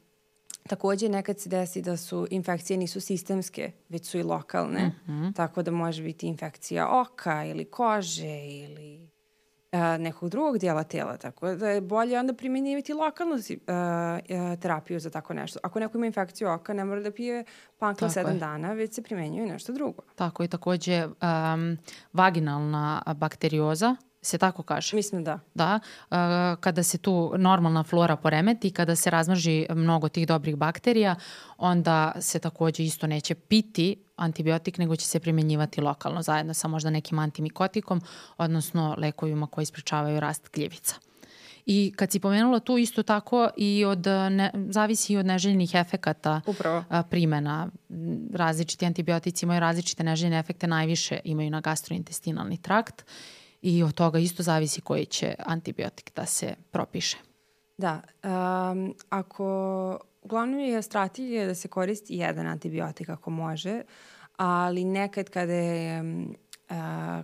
[0.70, 5.36] Takođe, nekad se desi da su infekcije nisu sistemske, već su i lokalne, mm -hmm.
[5.36, 9.10] tako da može biti infekcija oka ili kože ili
[9.72, 13.74] a, nekog drugog dijela tela, tako da je bolje onda primjenjivati lokalnu a,
[14.30, 15.60] a, terapiju za tako nešto.
[15.64, 17.46] Ako neko ima infekciju oka, ne mora da pije
[17.78, 20.02] pankla sedam dana, već se primenjuje nešto drugo.
[20.16, 21.78] Tako i takođe um,
[22.14, 24.96] vaginalna bakterioza, se tako kaže?
[24.96, 25.40] Mislim da.
[25.54, 25.80] Da,
[26.60, 31.16] kada se tu normalna flora poremeti, kada se razmrži mnogo tih dobrih bakterija,
[31.58, 36.90] onda se takođe isto neće piti antibiotik, nego će se primenjivati lokalno zajedno sa možda
[36.90, 38.02] nekim antimikotikom,
[38.38, 40.96] odnosno lekovima koji sprečavaju rast gljivica.
[41.66, 46.42] I kad si pomenula tu isto tako i od, ne, zavisi i od neželjenih efekata
[46.46, 46.84] Upravo.
[46.90, 47.70] A, primena.
[48.34, 53.06] Različiti antibiotici imaju različite neželjene efekte, najviše imaju na gastrointestinalni trakt
[53.64, 57.18] i od toga isto zavisi koji će antibiotik da se propiše.
[57.78, 63.82] Da, um, ako uglavnom je strategija da se koristi jedan antibiotik ako može,
[64.38, 66.36] ali nekad kada je um,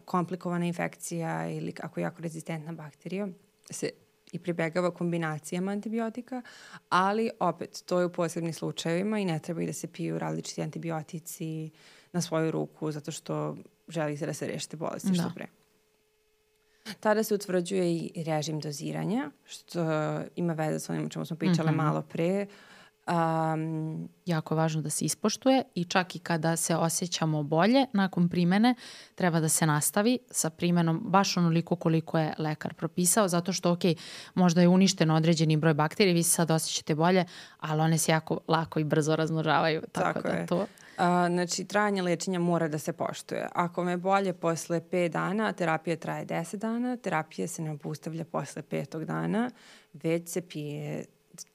[0.05, 3.27] komplikovana infekcija ili ako je jako rezistentna bakterija,
[3.69, 3.89] se
[4.31, 6.41] i pribegava kombinacijama antibiotika,
[6.89, 10.61] ali opet to je u posebnim slučajevima i ne treba i da se piju različiti
[10.61, 11.69] antibiotici
[12.13, 13.55] na svoju ruku zato što
[13.87, 15.13] želite da se rešite bolesti da.
[15.13, 15.58] što pre.
[16.99, 19.79] Tada se utvrđuje i režim doziranja, što
[20.35, 21.83] ima veze sa onim o čemu smo pričale mm -hmm.
[21.83, 22.47] malo pre.
[23.09, 28.75] Um, jako važno da se ispoštuje i čak i kada se osjećamo bolje nakon primene
[29.15, 33.79] treba da se nastavi sa primenom baš onoliko koliko je lekar propisao zato što ok,
[34.35, 37.25] možda je uništen određeni broj bakterija, vi se sad osjećate bolje,
[37.59, 39.81] ali one se jako lako i brzo razmnožavaju.
[39.91, 40.45] Tako, tako da je.
[40.45, 40.65] to
[40.97, 43.47] A, znači, trajanje lečenja mora da se poštuje.
[43.51, 48.61] Ako me bolje posle 5 dana, terapija traje 10 dana, terapija se ne obustavlja posle
[48.61, 49.49] petog dana,
[49.93, 51.05] već se pije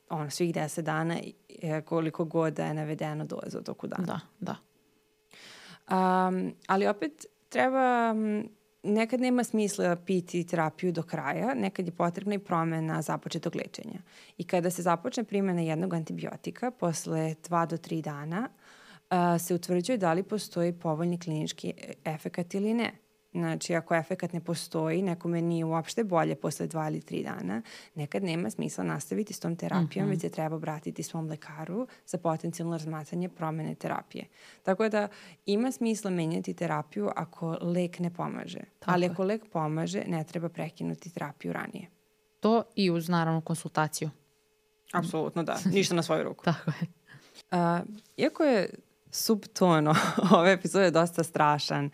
[0.09, 1.17] ono, svih 10 dana
[1.63, 4.05] e, koliko god da je navedeno doza u toku dana.
[4.07, 4.57] Da, da.
[5.91, 8.15] Um, ali opet treba,
[8.83, 13.99] nekad nema smisla piti terapiju do kraja, nekad je potrebna i promena započetog lečenja.
[14.39, 18.49] I kada se započne primjena jednog antibiotika posle 2 do 3 dana,
[19.11, 21.73] a, se utvrđuje da li postoji povoljni klinički
[22.05, 23.04] efekat ili ne.
[23.35, 27.63] Znači, ako efekat ne postoji, nekome nije uopšte bolje posle dva ili tri dana,
[27.95, 30.11] nekad nema smisla nastaviti s tom terapijom, mm -hmm.
[30.11, 34.29] već se treba obratiti svom lekaru za potencijalno razmatranje promene terapije.
[34.63, 35.09] Tako da
[35.47, 38.61] ima smisla menjati terapiju ako lek ne pomaže.
[38.79, 41.89] Tako Ali ako lek pomaže, ne treba prekinuti terapiju ranije.
[42.41, 44.11] To i uz naravno konsultaciju.
[44.93, 46.45] Apsolutno da, ništa na svoju ruku.
[46.45, 46.87] Tako je.
[47.53, 48.71] Uh, iako je
[49.11, 49.95] subtono
[50.39, 51.91] ove epizode dosta strašan.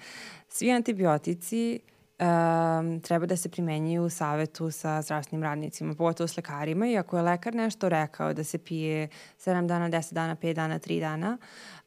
[0.53, 1.81] Svi antibiotici
[2.19, 7.17] um, treba da se primenjuju u savetu sa zdravstvenim radnicima, pogotovo s lekarima i ako
[7.17, 9.09] je lekar nešto rekao da se pije
[9.39, 11.39] 7 dana, 10 dana, 5 dana, 3 dana,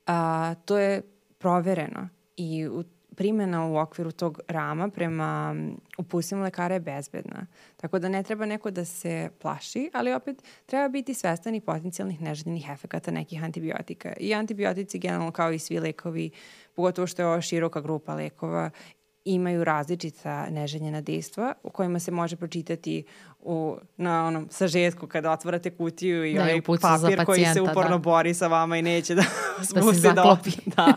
[0.08, 1.02] uh, to je
[1.38, 2.84] provereno i u
[3.16, 5.56] primjena u okviru tog rama prema
[5.98, 7.48] upustima lekara je bezbedna.
[7.78, 12.22] Tako da ne treba neko da se plaši, ali opet treba biti svestan i potencijalnih
[12.22, 14.14] neželjenih efekata nekih antibiotika.
[14.20, 16.32] I antibiotici generalno kao i svi lekovi,
[16.76, 18.70] pogotovo što je ova široka grupa lekova,
[19.26, 23.04] imaju različita neželjena dejstva u kojima se može pročitati
[23.40, 26.62] u, na onom sažetku kada otvarate kutiju i Da, onaj
[26.98, 27.98] za papir koji se pacijenta, uporno da.
[27.98, 29.24] bori sa vama i neće da
[29.58, 30.52] Da se pusti zaklopi.
[30.76, 30.94] da.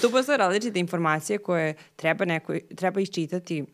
[0.00, 3.64] Tu postoje različite informacije koje treba, neko, treba iščitati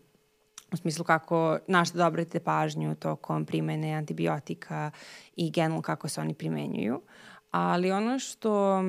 [0.73, 4.91] u smislu kako, na što da obratite pažnju tokom primene antibiotika
[5.37, 7.03] i generalno kako se oni primenjuju.
[7.51, 8.83] Ali ono što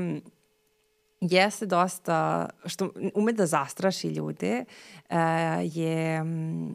[1.21, 4.65] jeste dosta, što ume da zastraši ljude
[5.09, 5.15] uh,
[5.63, 6.23] je,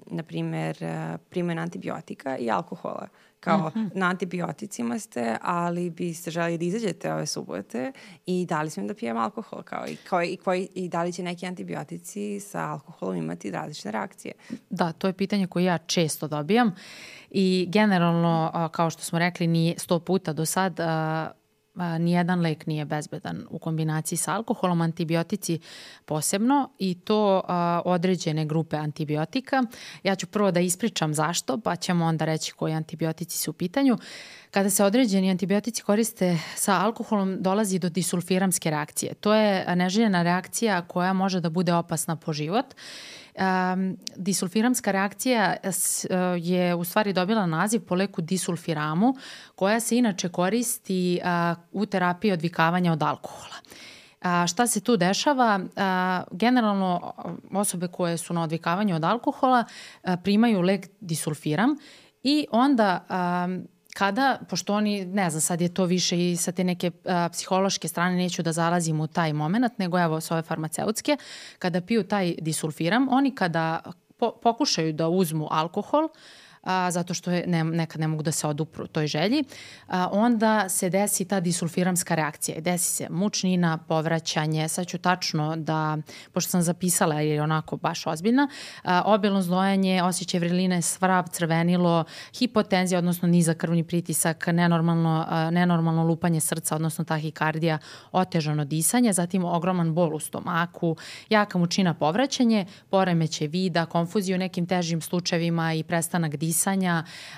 [0.06, 3.08] na primer, uh, primjena antibiotika i alkohola.
[3.40, 3.86] Kao, Mhm.
[3.94, 7.92] na antibioticima ste, ali biste želi da izađete ove subote
[8.26, 11.12] i da li smijem da pijem alkohol, kao i, kao i, koji, i da li
[11.12, 14.34] će neki antibiotici sa alkoholom imati različite reakcije.
[14.70, 16.74] Da, to je pitanje koje ja često dobijam
[17.30, 20.80] i generalno, kao što smo rekli, nije sto puta do sad,
[21.74, 25.58] nijedan lek nije bezbedan u kombinaciji sa alkoholom, antibiotici
[26.04, 29.62] posebno i to a, određene grupe antibiotika.
[30.02, 33.98] Ja ću prvo da ispričam zašto, pa ćemo onda reći koji antibiotici su u pitanju.
[34.50, 39.14] Kada se određeni antibiotici koriste sa alkoholom, dolazi do disulfiramske reakcije.
[39.14, 42.66] To je neželjena reakcija koja može da bude opasna po život.
[43.34, 46.06] Um, disulfiramska reakcija s-
[46.38, 49.14] je u stvari dobila naziv po leku disulfiramu,
[49.54, 53.54] koja se inače koristi a, u terapiji odvikavanja od alkohola.
[54.22, 55.60] A, šta se tu dešava?
[55.76, 57.12] A, generalno
[57.52, 59.64] osobe koje su na odvikavanju od alkohola
[60.02, 61.76] a, primaju lek disulfiram
[62.22, 63.48] i onda a,
[63.94, 67.88] kada, pošto oni, ne znam, sad je to više i sa te neke a, psihološke
[67.88, 71.16] strane, neću da zalazim u taj moment, nego evo s ove farmaceutske,
[71.58, 73.80] kada piju taj disulfiram, oni kada
[74.16, 76.08] po, pokušaju da uzmu alkohol,
[76.62, 79.44] a, zato što je, ne, nekad ne mogu da se odupru toj želji,
[79.86, 82.60] a, onda se desi ta disulfiramska reakcija.
[82.60, 85.98] Desi se mučnina, povraćanje, sad ću tačno da,
[86.32, 88.48] pošto sam zapisala jer je onako baš ozbiljna,
[88.82, 92.04] a, obilno zdojanje, osjećaj vreline, svrab, crvenilo,
[92.38, 97.78] hipotenzija, odnosno nizak krvni pritisak, nenormalno, a, nenormalno lupanje srca, odnosno tahikardija,
[98.12, 100.96] otežano disanje, zatim ogroman bol u stomaku,
[101.28, 106.51] jaka mučina povraćanje, poremeće vida, konfuziju u nekim težim slučajevima i prestanak disanja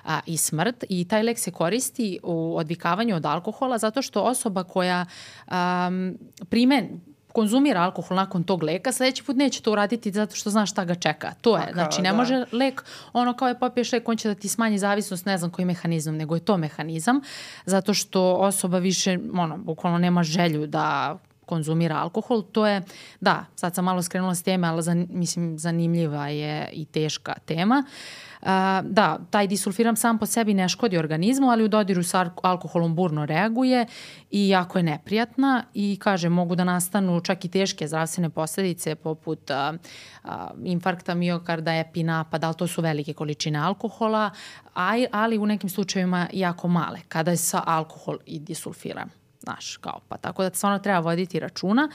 [0.05, 0.85] a, i smrt.
[0.88, 5.07] I taj lek se koristi u odvikavanju od alkohola zato što osoba koja
[5.46, 6.88] um, prime
[7.35, 10.94] konzumira alkohol nakon tog leka, sledeći put neće to uraditi zato što zna šta ga
[10.94, 11.33] čeka.
[11.40, 12.16] To je, kao, znači ne da.
[12.16, 15.50] može lek, ono kao je popiješ lek, on će da ti smanji zavisnost, ne znam
[15.50, 17.20] koji mehanizam, nego je to mehanizam,
[17.66, 22.83] zato što osoba više, ono, bukvalno nema želju da konzumira alkohol, to je,
[23.20, 27.85] da, sad sam malo skrenula s teme, ali zan, mislim zanimljiva je i teška tema.
[28.44, 28.48] Uh,
[28.83, 32.94] da, taj disulfiram sam po sebi ne škodi organizmu, ali u dodiru sa alk- alkoholom
[32.94, 33.87] burno reaguje
[34.30, 39.50] i jako je neprijatna i kaže mogu da nastanu čak i teške zdravstvene posledice poput
[39.50, 39.74] uh,
[40.24, 40.30] uh,
[40.64, 44.30] infarkta miokarda, epinapada, ali to su velike količine alkohola,
[44.74, 49.23] a, ali u nekim slučajevima jako male, kada je sa alkohol i disulfiram.
[49.44, 50.16] Znaš, kao pa.
[50.16, 51.88] Tako da stvarno treba voditi računa.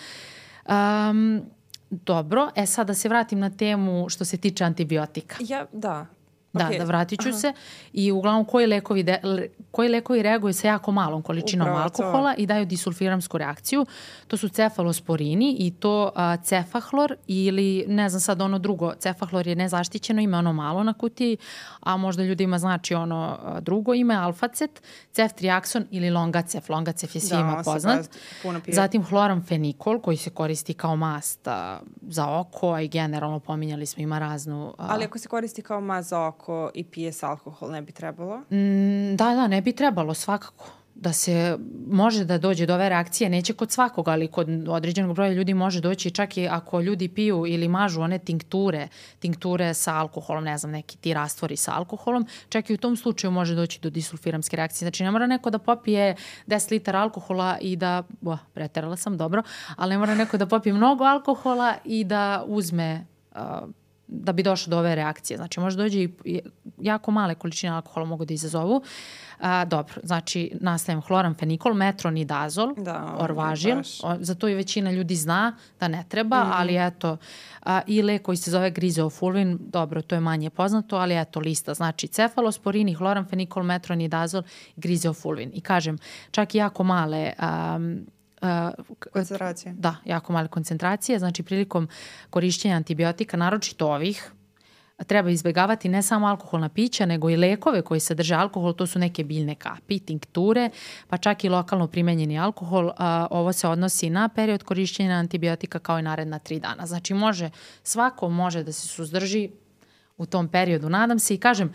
[0.65, 1.41] Um,
[1.89, 5.35] dobro, e sad da se vratim na temu što se tiče antibiotika.
[5.39, 6.05] Ja, da.
[6.53, 6.77] Da, Okej.
[6.79, 7.53] da vratit ću se.
[7.93, 12.03] I uglavnom koji lekovi, de, le- koji lekovi reaguju sa jako malom količinom Upravo to.
[12.03, 13.85] alkohola i daju disulfiramsku reakciju.
[14.27, 18.93] To su cefalosporini i to a, cefahlor ili ne znam sad ono drugo.
[18.99, 21.37] Cefahlor je nezaštićeno ime, ono malo na kutiji,
[21.79, 24.81] a možda ljudima znači ono drugo ime, alfacet,
[25.11, 26.69] ceftriakson ili longacef.
[26.69, 27.97] Longacef je svima on se poznat.
[27.97, 28.07] baš
[28.43, 28.75] puno pije.
[28.75, 34.03] Zatim hloramfenikol koji se koristi kao mast a, za oko, a i generalno pominjali smo
[34.03, 34.73] ima raznu...
[34.77, 36.38] a, Ali ako se koristi kao maz za oko
[36.73, 38.37] i pije se alkohol, ne bi trebalo?
[38.37, 40.65] Mm, da, da, ne bi trebalo svakako
[40.99, 45.31] da se može da dođe do ove reakcije, neće kod svakoga, ali kod određenog broja
[45.33, 48.87] ljudi može doći čak i ako ljudi piju ili mažu one tinkture,
[49.19, 53.31] tinkture sa alkoholom, ne znam, neki ti rastvori sa alkoholom, čak i u tom slučaju
[53.31, 54.85] može doći do disulfiramske reakcije.
[54.85, 56.15] Znači ne mora neko da popije
[56.47, 59.43] 10 litara alkohola i da, bo, preterala sam, dobro,
[59.75, 63.05] ali ne mora neko da popije mnogo alkohola i da uzme
[64.11, 65.37] da bi došlo do ove reakcije.
[65.37, 66.41] Znači, može dođe i i
[66.81, 68.81] jako male količine alkohola mogu da izazovu.
[69.39, 75.15] A, dobro, znači, nastavim hloramfenikol, metronidazol, Da, orvažil, baš- o, za to i većina ljudi
[75.15, 76.51] zna da ne treba, mm.
[76.53, 77.17] ali eto,
[77.63, 81.73] a, i lek koji se zove grizeofulvin, dobro, to je manje poznato, ali eto, lista,
[81.73, 84.43] znači cefalosporini, hloramfenikol, metronidazol,
[84.75, 85.51] grizeofulvin.
[85.53, 85.97] I kažem,
[86.31, 87.45] čak i jako male uh,
[89.13, 89.73] Koncentracije.
[89.77, 91.19] Da, jako male koncentracije.
[91.19, 91.87] Znači, prilikom
[92.29, 94.31] korišćenja antibiotika, naročito ovih,
[95.07, 99.23] treba izbjegavati ne samo alkoholna pića, nego i lekove koji sadrže alkohol, to su neke
[99.23, 100.69] biljne kapi, tinkture,
[101.07, 102.91] pa čak i lokalno primenjeni alkohol.
[102.97, 106.85] A, ovo se odnosi na period korišćenja antibiotika kao i naredna tri dana.
[106.85, 107.49] Znači može,
[107.83, 109.49] svako može da se suzdrži
[110.19, 110.89] u tom periodu.
[110.89, 111.73] Nadam se i kažem,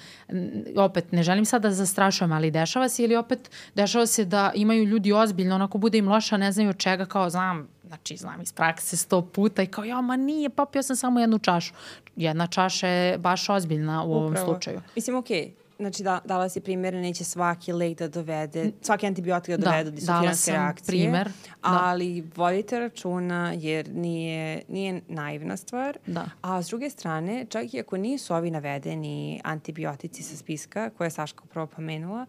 [0.76, 4.84] opet ne želim sad da zastrašujem, ali dešava se ili opet dešava se da imaju
[4.84, 8.52] ljudi ozbiljno, onako bude im loša, ne znaju od čega, kao znam, znači znam iz
[8.52, 11.74] prakse sto puta i kao ja, ma nije, popio sam samo jednu čašu.
[12.16, 14.24] Jedna čaša je baš ozbiljna u Upravo.
[14.24, 14.80] ovom slučaju.
[14.94, 19.56] Mislim, okej, okay Znači, da, dala si primjer, neće svaki lek da dovede, svaki antibiotik
[19.56, 20.86] da dovede da, do reakcije.
[20.86, 21.26] primer.
[21.26, 21.52] Da.
[21.62, 25.98] Ali vodite računa jer nije, nije naivna stvar.
[26.06, 26.24] Da.
[26.42, 31.10] A s druge strane, čak i ako nisu ovi navedeni antibiotici sa spiska, koje je
[31.10, 32.26] Saška upravo pomenula,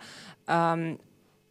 [0.47, 0.97] um,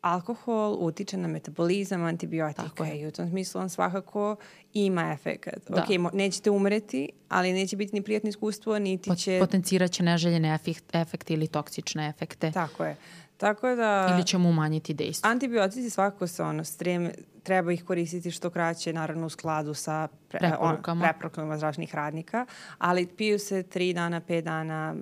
[0.05, 4.37] alkohol utiče na metabolizam antibiotika i u tom smislu on svakako
[4.73, 5.59] ima efekat.
[5.69, 5.83] Da.
[5.83, 9.39] Ok, nećete umreti, ali neće biti ni prijatno iskustvo, niti Pot, će...
[9.41, 12.53] Potencirat će neželjene efekt, efekte ili toksične efekte.
[12.53, 12.97] Tako je.
[13.37, 14.11] Tako da...
[14.15, 15.31] Ili ćemo umanjiti dejstvo.
[15.31, 17.11] Antibiotici svakako se ono, strem,
[17.43, 22.47] treba ih koristiti što kraće, naravno u skladu sa pre, preporukama, on, preporukama zdravstvenih radnika,
[22.79, 24.95] ali piju se tri dana, pet dana,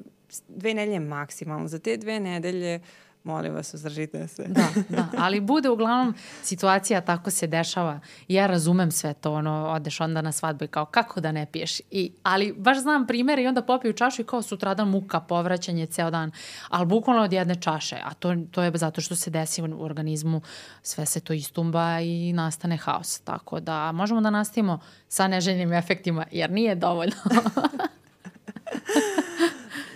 [0.48, 1.68] dve nedelje maksimalno.
[1.68, 2.80] Za te dve nedelje
[3.24, 4.44] molim vas, uzdržite se.
[4.48, 8.00] Da, da, ali bude uglavnom situacija tako se dešava.
[8.28, 11.80] Ja razumem sve to, ono, odeš onda na svadbu i kao kako da ne piješ.
[11.90, 16.10] I, ali baš znam primere i onda popiju čašu i kao sutradan muka, povraćanje ceo
[16.10, 16.30] dan.
[16.68, 20.40] Ali bukvalno od jedne čaše, a to, to je zato što se desi u organizmu,
[20.82, 23.20] sve se to istumba i nastane haos.
[23.20, 27.16] Tako da možemo da nastavimo sa neželjnim efektima, jer nije dovoljno.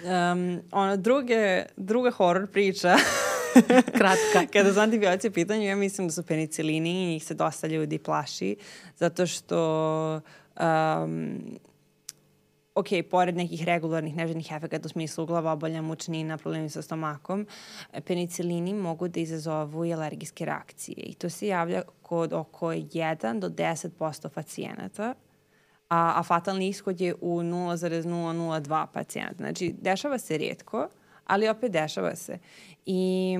[0.07, 2.96] Um, ono, druge, druga horror priča
[3.98, 4.46] Kratka.
[4.52, 7.98] Kada su antibiotici u pitanju, ja mislim da su penicilini i njih se dosta ljudi
[7.98, 8.57] plaši,
[8.96, 10.20] zato što
[10.61, 11.40] um,
[12.74, 17.46] ok, pored nekih regularnih neželjnih efekata u smislu glavobolja, mučnina, problemi sa stomakom,
[18.04, 23.48] penicilini mogu da izazovu i alergijske reakcije i to se javlja kod oko 1 do
[23.48, 25.14] 10% pacijenata
[25.89, 29.34] a, a fatalni ishod je u 0,002 pacijenta.
[29.37, 30.89] Znači, dešava se rijetko,
[31.26, 32.39] ali opet dešava se.
[32.87, 33.37] I,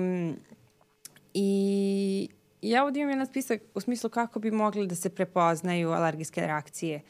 [1.33, 2.29] i
[2.61, 7.01] ja ovdje imam jedan spisak u smislu kako bi mogli da se prepoznaju alergijske reakcije.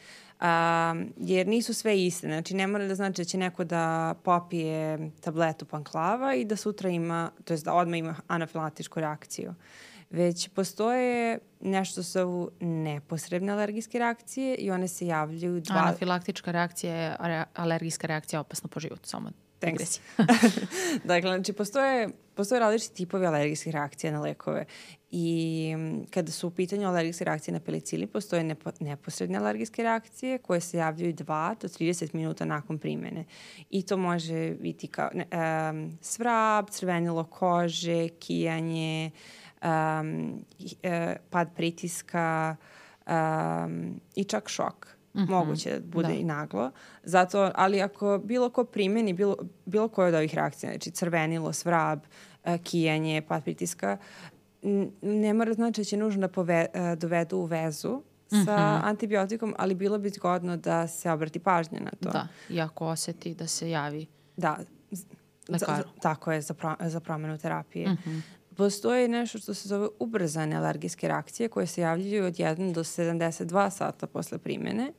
[0.41, 2.27] Um, jer nisu sve iste.
[2.27, 6.89] Znači, ne mora da znači da će neko da popije tabletu panklava i da sutra
[6.89, 9.49] ima, to je da odmah ima anafilatičku reakciju.
[9.49, 9.55] Uh,
[10.09, 15.61] već postoje nešto su neposredne alergijske reakcije i one se javljaju...
[15.61, 15.75] Dva...
[15.75, 17.15] Anafilaktička reakcija je
[17.53, 19.29] alergijska reakcija opasna po životu, samo
[19.59, 19.99] Thanks.
[21.03, 24.65] dakle, znači, postoje, postoje različiti tipovi alergijskih reakcija na lekove
[25.11, 25.75] i
[26.09, 30.77] kada su u pitanju alergijske reakcije na pelicilin, postoje nepo, neposredne alergijske reakcije koje se
[30.77, 33.25] javljaju 2 do 30 minuta nakon primene.
[33.69, 40.45] I to može biti kao um, svrab, crvenilo kože, kijanje, uh, um,
[41.29, 42.55] pad pritiska
[43.07, 44.87] um, i čak šok.
[45.13, 45.29] Mm -hmm.
[45.29, 46.13] Moguće da bude da.
[46.13, 46.71] i naglo.
[47.03, 49.35] Zato, ali ako bilo ko primeni bilo,
[49.65, 53.97] bilo koje od ovih reakcija, znači crvenilo, svrab, uh, kijanje, pad pritiska,
[55.01, 58.79] ne mora znači da će nužno da pove, uh, dovedu u vezu sa mm -hmm.
[58.83, 62.09] antibiotikom, ali bilo bi zgodno da se obrati pažnja na to.
[62.09, 64.57] Da, i ako oseti da se javi da,
[65.49, 65.83] lekaru.
[65.83, 67.89] Za, tako je, za, pro, za promenu terapije.
[67.89, 68.21] Mm -hmm.
[68.57, 73.69] Postoji nešto što se zove ubrzane alergijske reakcije koje se javljaju od 1 do 72
[73.69, 74.93] sata posle primjene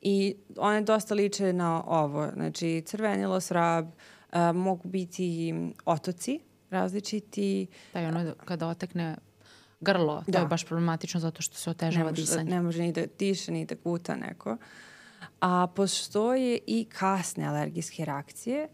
[0.00, 2.28] i one dosta liče na ovo.
[2.34, 3.86] Znači crvenilo, srab,
[4.30, 5.54] a, mogu biti
[5.84, 6.40] otoci
[6.70, 7.66] različiti.
[7.92, 9.16] Da, i ono kada otekne
[9.80, 10.38] grlo, to da.
[10.38, 12.50] je baš problematično zato što se otežava ne disanje.
[12.50, 14.56] Ne može ni da diše, ni da kuta neko.
[15.40, 18.68] A postoje i kasne alergijske reakcije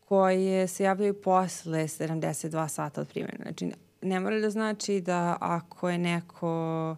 [0.00, 3.38] koje se javljaju posle 72 sata od primjene.
[3.42, 3.70] Znači,
[4.04, 6.96] ne mora da znači da ako je neko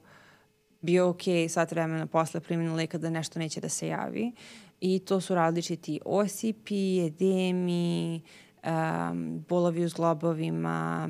[0.81, 4.33] bio ok sat vremena posle primjene leka da nešto neće da se javi.
[4.81, 8.21] I to su različiti osipi, edemi,
[8.67, 11.09] um, bolovi u zglobovima,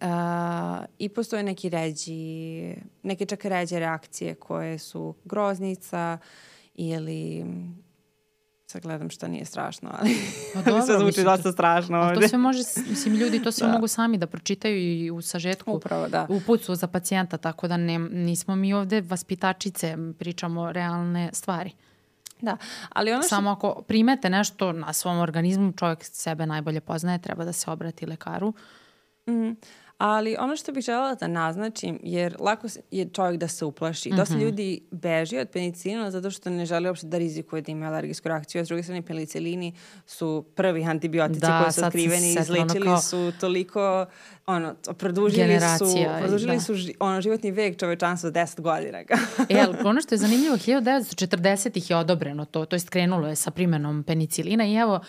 [0.00, 6.18] Uh, I postoje neki ređi, neke čak ređe reakcije koje su groznica
[6.74, 7.44] ili
[8.70, 10.16] Sad gledam šta nije strašno, ali
[10.54, 12.20] pa dobro, sve zvuči dosta strašno ovde.
[12.20, 12.58] To sve može,
[12.88, 13.72] mislim, ljudi to sve da.
[13.72, 16.26] mogu sami da pročitaju i u sažetku, Upravo, da.
[16.28, 21.72] u pucu za pacijenta, tako da ne, nismo mi ovde vaspitačice, pričamo realne stvari.
[22.40, 22.56] Da,
[22.88, 23.28] ali ono što...
[23.28, 28.06] Samo ako primete nešto na svom organizmu, čovjek sebe najbolje poznaje, treba da se obrati
[28.06, 28.52] lekaru.
[29.28, 29.50] Mm.
[30.00, 34.08] Ali ono što bih želela da naznačim, jer lako je čovjek da se uplaši.
[34.08, 34.16] Mm -hmm.
[34.16, 34.44] Dosta mhm.
[34.44, 38.60] ljudi beži od penicilina zato što ne žele uopšte da rizikuje da ima alergijsku reakciju.
[38.60, 39.72] A s druge strane, penicilini
[40.06, 43.00] su prvi antibiotici da, koji su otkriveni i izlečili kao...
[43.00, 44.06] su toliko
[44.46, 46.60] ono, produžili Generacija, su, produžili da.
[46.60, 48.98] su ono, životni vek čovečanstva 10 godina.
[48.98, 53.50] e, ali ono što je zanimljivo, 1940-ih je odobreno to, to je skrenulo je sa
[53.50, 55.00] primenom penicilina i evo,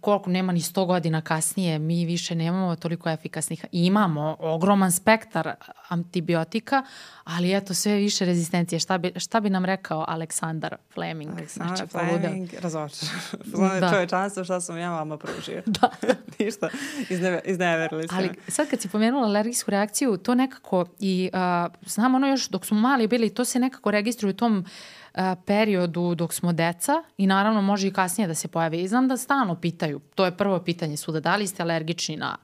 [0.00, 3.64] koliko nema ni 100 godina kasnije, mi više nemamo toliko efikasnih.
[3.72, 5.54] Imamo ogroman spektar
[5.88, 6.82] antibiotika,
[7.24, 8.78] ali eto sve više rezistencije.
[8.78, 11.32] Šta bi, šta bi nam rekao Aleksandar Fleming?
[11.32, 13.08] Aleksandar znači, Fleming, razočar.
[13.80, 13.90] da.
[13.90, 15.62] Čovečanstvo šta sam ja vama pružio.
[15.80, 15.90] da.
[16.38, 16.68] Ništa,
[17.10, 18.16] Izne, izneverili ste.
[18.16, 22.66] Ali sad kad si pomenula alergijsku reakciju, to nekako i uh, znam ono još dok
[22.66, 24.66] smo mali bili, to se nekako registruje u tom uh,
[25.46, 28.80] periodu dok smo deca i naravno može i kasnije da se pojavi.
[28.82, 32.36] I znam da stalno pitaju, to je prvo pitanje svuda, da li ste alergični na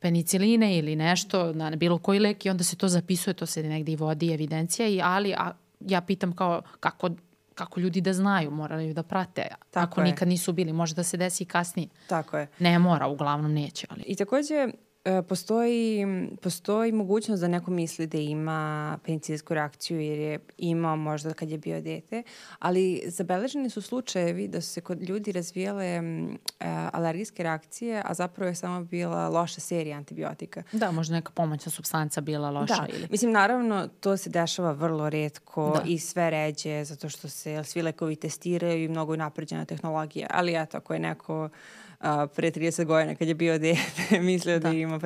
[0.00, 3.92] peniciline ili nešto, na bilo koji lek i onda se to zapisuje, to se negde
[3.92, 7.10] i vodi evidencija, i, ali a, ja pitam kao kako
[7.54, 9.46] kako ljudi da znaju, moraju da prate.
[9.70, 10.04] Tako Ako je.
[10.04, 11.88] nikad nisu bili, može da se desi i kasnije.
[12.06, 12.46] Tako je.
[12.58, 13.86] Ne mora, uglavnom neće.
[13.90, 14.02] Ali.
[14.06, 14.68] I takođe, E,
[15.28, 16.06] postoji,
[16.42, 21.58] postoji mogućnost da neko misli da ima penicilsku reakciju jer je imao možda kad je
[21.58, 22.22] bio dete,
[22.58, 26.36] ali zabeleženi su slučajevi da su se kod ljudi razvijale uh,
[26.92, 30.62] alergijske reakcije, a zapravo je samo bila loša serija antibiotika.
[30.72, 32.74] Da, možda neka pomoćna substanca bila loša.
[32.74, 33.06] Da, ili...
[33.10, 35.90] mislim naravno to se dešava vrlo redko da.
[35.90, 40.62] i sve ređe zato što se svi lekovi testiraju i mnogo je napređena tehnologija, ali
[40.62, 41.50] eto ako je neko uh,
[42.04, 45.00] a, pre 30 godina kad je bio dete mislio da, da ima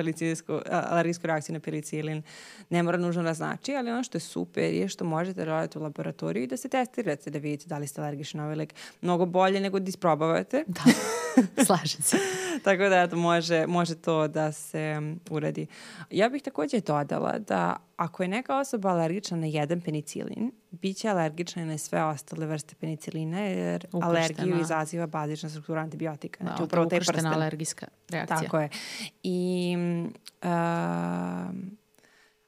[0.71, 2.21] alergijsku reakciju na penicilin.
[2.69, 5.81] Ne mora nužno da znači, ali ono što je super je što možete raditi u
[5.81, 8.73] laboratoriju i da se testirate da vidite da li ste alergični na ovaj lek.
[9.01, 10.63] Mnogo bolje nego da isprobavate.
[10.67, 10.81] Da,
[11.65, 12.17] slažem se.
[12.65, 15.67] Tako da eto, može, može to da se uradi.
[16.11, 21.09] Ja bih takođe dodala da ako je neka osoba alergična na jedan penicilin, bit će
[21.09, 24.07] alergična i na sve ostale vrste penicilina, jer ukrštena.
[24.07, 26.43] alergiju izaziva bazična struktura antibiotika.
[26.43, 27.27] Znači, da, upravo te prste.
[27.27, 28.39] alergijska reakcija.
[28.39, 28.69] Tako je.
[29.23, 29.75] I
[30.43, 30.49] uh,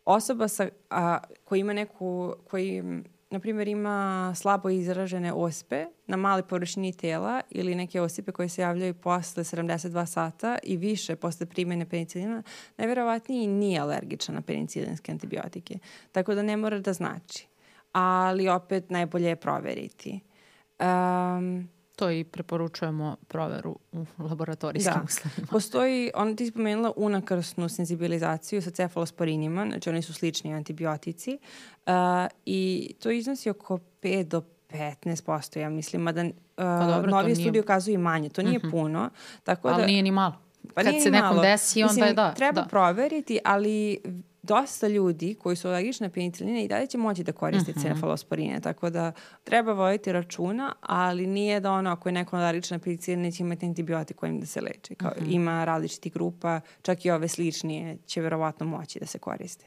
[0.05, 2.83] osoba sa, a, koja ima neku, koji
[3.31, 8.61] na primjer, ima slabo izražene ospe na mali površini tela ili neke osipe koje se
[8.61, 12.43] javljaju posle 72 sata i više posle primjene penicilina,
[12.77, 15.79] najverovatnije nije alergična na penicilinske antibiotike.
[16.11, 17.47] Tako da ne mora da znači.
[17.91, 20.19] Ali opet najbolje je proveriti.
[20.79, 21.69] Um,
[22.01, 25.01] To i preporučujemo proveru u laboratorijskim da.
[25.05, 25.47] uslovima.
[25.51, 31.37] Postoji, ona ti spomenula unakrsnu senzibilizaciju sa cefalosporinima, znači oni su slični antibiotici
[31.85, 31.93] uh,
[32.45, 37.51] i to iznosi oko 5 do 15%, ja mislim, mada uh, pa dobro, novi studiji
[37.51, 37.61] nije...
[37.61, 38.67] ukazuju manje, to nije uh mhm.
[38.67, 38.81] -huh.
[38.81, 39.09] puno.
[39.43, 40.35] Tako Ali da, nije ni malo.
[40.73, 41.41] Pa Kad se nekom malo.
[41.41, 42.33] desi, onda mislim, je da.
[42.33, 42.67] Treba da.
[42.67, 44.01] proveriti, ali
[44.43, 47.81] dosta ljudi koji su alergični na peniciline i dalje će moći da koriste mm -hmm.
[47.81, 49.11] cefalosporine, tako da
[49.43, 53.65] treba voditi računa, ali nije da ono ako je neko alergičan na peniciline neće imati
[53.65, 54.95] antibiotik kojim da se leči.
[54.95, 55.35] Kao, mm -hmm.
[55.35, 59.65] Ima različiti grupa, čak i ove sličnije će verovatno moći da se koriste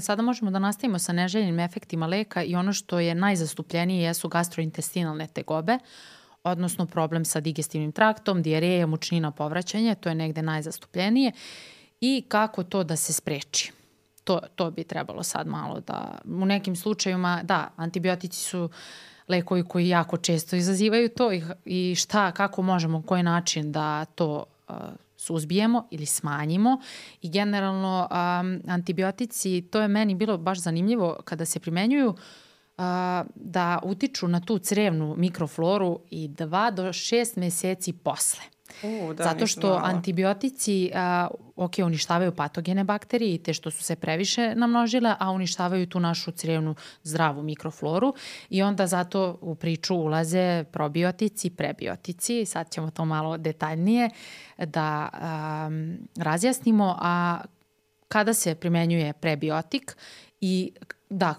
[0.00, 5.26] sada možemo da nastavimo sa neželjenim efektima leka i ono što je najzastupljenije jesu gastrointestinalne
[5.26, 5.78] tegobe,
[6.44, 11.32] odnosno problem sa digestivnim traktom, dijareja, mučnina, povraćanje, to je negde najzastupljenije
[12.00, 13.72] i kako to da se spreči
[14.26, 18.70] to, to bi trebalo sad malo da, u nekim slučajima, da, antibiotici su
[19.28, 24.44] lekovi koji jako često izazivaju to i, i šta, kako možemo, koji način da to
[24.68, 24.76] uh,
[25.16, 26.80] suzbijemo ili smanjimo
[27.22, 32.14] i generalno um, antibiotici, to je meni bilo baš zanimljivo kada se primenjuju,
[33.34, 38.55] da utiču na tu crevnu mikrofloru i 2 do 6 meseci posle.
[38.82, 39.82] U, da, Zato što znala.
[39.84, 45.86] antibiotici, a, ok, uništavaju patogene bakterije i te što su se previše namnožile, a uništavaju
[45.86, 48.14] tu našu crevnu zdravu mikrofloru
[48.50, 54.10] i onda zato u priču ulaze probiotici, prebiotici, sad ćemo to malo detaljnije
[54.58, 55.70] da a,
[56.16, 57.40] razjasnimo, a
[58.08, 59.96] kada se primenjuje prebiotik
[60.40, 60.72] i
[61.10, 61.34] da,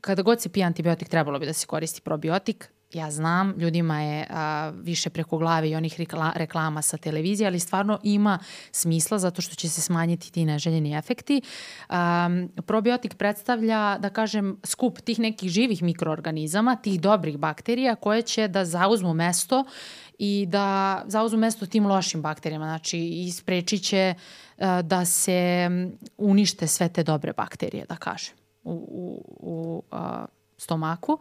[0.00, 4.26] kada god se pije antibiotik trebalo bi da se koristi probiotik, ja znam, ljudima je
[4.30, 8.38] a, više preko glave i onih rekla, reklama sa televizije, ali stvarno ima
[8.72, 11.40] smisla zato što će se smanjiti ti neželjeni efekti.
[11.88, 12.28] A,
[12.66, 18.64] probiotik predstavlja, da kažem, skup tih nekih živih mikroorganizama, tih dobrih bakterija koje će da
[18.64, 19.64] zauzmu mesto
[20.18, 22.66] i da zauzmu mesto tim lošim bakterijama.
[22.66, 24.14] Znači, i sprečit će
[24.58, 25.70] a, da se
[26.16, 28.34] unište sve te dobre bakterije, da kažem,
[28.64, 30.26] u, u, u a,
[30.56, 31.12] stomaku.
[31.12, 31.20] Uh,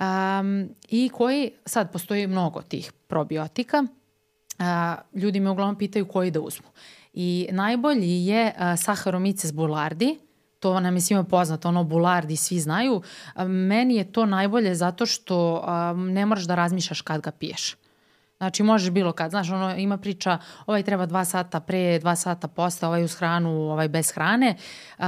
[0.00, 3.84] um, i koji, sad postoji mnogo tih probiotika,
[4.58, 4.64] uh,
[5.22, 6.66] ljudi me uglavnom pitaju koji da uzmu.
[7.12, 10.18] I najbolji je uh, Saccharomyces boulardii,
[10.60, 13.02] to nam je svima poznato, ono bulardi svi znaju.
[13.46, 17.76] Meni je to najbolje zato što um, ne moraš da razmišljaš kad ga piješ.
[18.40, 22.48] Znači možeš bilo kad, znaš, ono ima priča, ovaj treba dva sata pre, dva sata
[22.48, 24.56] posle, ovaj uz hranu, ovaj bez hrane.
[24.98, 25.04] Uh,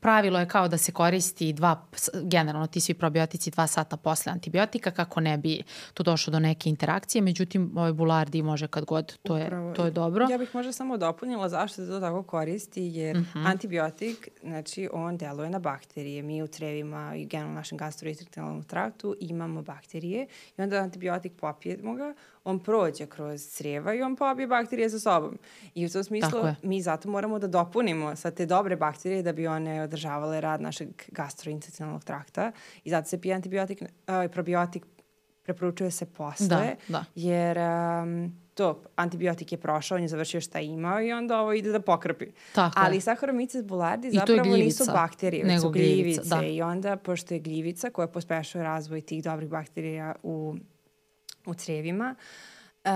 [0.00, 1.86] pravilo je kao da se koristi dva,
[2.22, 5.62] generalno ti svi probiotici dva sata posle antibiotika kako ne bi
[5.94, 9.74] tu došlo do neke interakcije, međutim ovaj bulardi može kad god, to je, Upravo.
[9.74, 10.26] to je dobro.
[10.30, 13.38] Ja bih možda samo dopunila zašto se to tako koristi, jer uh mhm.
[13.38, 13.50] -huh.
[13.50, 16.22] antibiotik, znači on deluje na bakterije.
[16.22, 20.26] Mi u crevima i generalno našem gastrointestinalnom traktu imamo bakterije
[20.58, 22.14] i onda antibiotik popijemo ga,
[22.44, 25.38] on prođe kroz crijeva i on pobije bakterije sa sobom.
[25.74, 29.46] I u tom smislu mi zato moramo da dopunimo sa te dobre bakterije da bi
[29.46, 32.52] one održavale rad našeg gastrointestinalnog trakta
[32.84, 34.86] i zato se pije antibiotik, uh, probiotik
[35.42, 37.04] preporučuje se posle, da, da.
[37.14, 41.52] jer um, to, antibiotik je prošao, on je završio šta je imao i onda ovo
[41.52, 42.26] ide da pokrpi.
[42.54, 46.00] Tako Ali Saccharomyces boulardii zapravo nisu bakterije, već su gljivice.
[46.00, 46.46] gljivica, da.
[46.46, 50.54] I onda, pošto je gljivica koja pospešuje razvoj tih dobrih bakterija u
[51.46, 52.14] u crevima,
[52.84, 52.90] uh,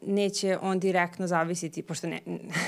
[0.00, 2.20] neće on direktno zavisiti, pošto ne,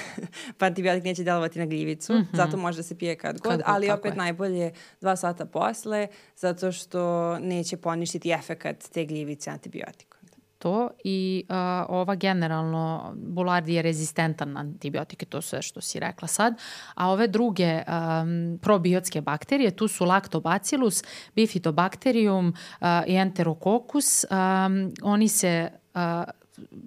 [0.59, 2.37] pa antibiotik neće delovati na gljivicu, mm -hmm.
[2.37, 4.17] zato može da se pije kad god, kad ali opet je.
[4.17, 10.20] najbolje dva sata posle, zato što neće poništiti efekat te gljivice antibiotika
[10.61, 11.57] to i uh,
[11.89, 16.55] ova generalno bulardi je rezistentan na antibiotike, to sve što si rekla sad,
[16.95, 21.03] a ove druge um, probiotske bakterije, tu su lactobacillus,
[21.37, 26.01] bifidobacterium uh, i enterococcus, um, oni se uh,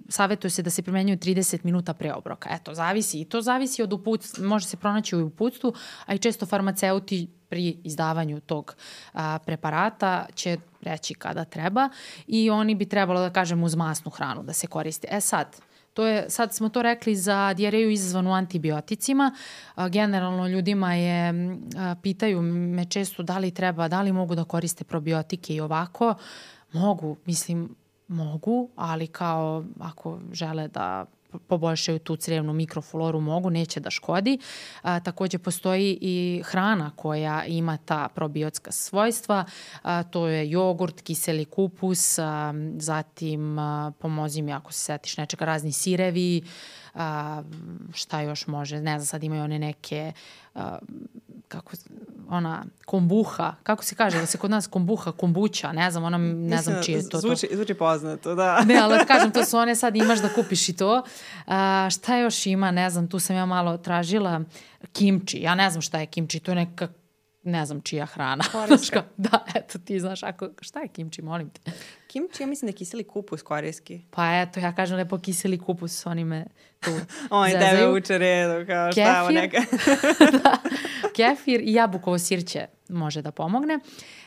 [0.09, 2.49] savjetuje se da se primenjuju 30 minuta pre obroka.
[2.51, 5.73] Eto, zavisi i to zavisi od uputstva, može se pronaći u uputstvu,
[6.05, 8.75] a i često farmaceuti pri izdavanju tog
[9.13, 11.89] a, preparata će reći kada treba
[12.27, 15.07] i oni bi trebalo da kažem uz masnu hranu da se koriste.
[15.11, 15.47] E sad,
[15.93, 19.27] To je, sad smo to rekli za dijareju izazvanu antibioticima.
[19.89, 21.33] Generalno ljudima je,
[22.01, 26.15] pitaju me često da li treba, da li mogu da koriste probiotike i ovako.
[26.71, 27.75] Mogu, mislim,
[28.07, 31.05] mogu, ali kao ako žele da
[31.47, 34.37] poboljšaju tu crevnu mikrofloru mogu, neće da škodi.
[34.81, 39.45] A, takođe postoji i hrana koja ima ta probiotska svojstva,
[39.81, 45.45] a, to je jogurt, kiseli kupus, a, zatim a, pomozi mi ako se setiš nečega
[45.45, 46.43] razni sirevi,
[46.93, 47.43] a,
[47.93, 50.11] šta još može, ne znam, sad imaju one neke
[50.55, 50.77] a,
[51.53, 51.71] kako,
[52.29, 56.61] ona kombuha, kako se kaže, da se kod nas kombuha, kombuća, ne znam, ona, ne
[56.61, 57.19] znam čije je to.
[57.19, 57.55] Zvuči, to.
[57.55, 58.61] zvuči poznato, da.
[58.67, 61.03] Ne, ali kažem, to su one sad, imaš da kupiš i to.
[61.47, 64.41] A, šta još ima, ne znam, tu sam ja malo tražila,
[64.93, 66.87] kimči, ja ne znam šta je kimči, to je neka
[67.43, 68.43] ne znam čija hrana.
[68.51, 69.03] Korejska.
[69.17, 71.71] da, eto ti znaš, ako, šta je kimči, molim te?
[72.07, 74.01] Kimči, ja mislim da je kiseli kupus korejski.
[74.11, 76.45] Pa eto, ja kažem lepo kiseli kupus, oni me
[76.79, 76.91] tu
[77.29, 79.57] Oni tebe uče redu, kao kefir, šta ovo neka.
[80.43, 80.57] da,
[81.15, 83.79] kefir i jabukovo sirće može da pomogne.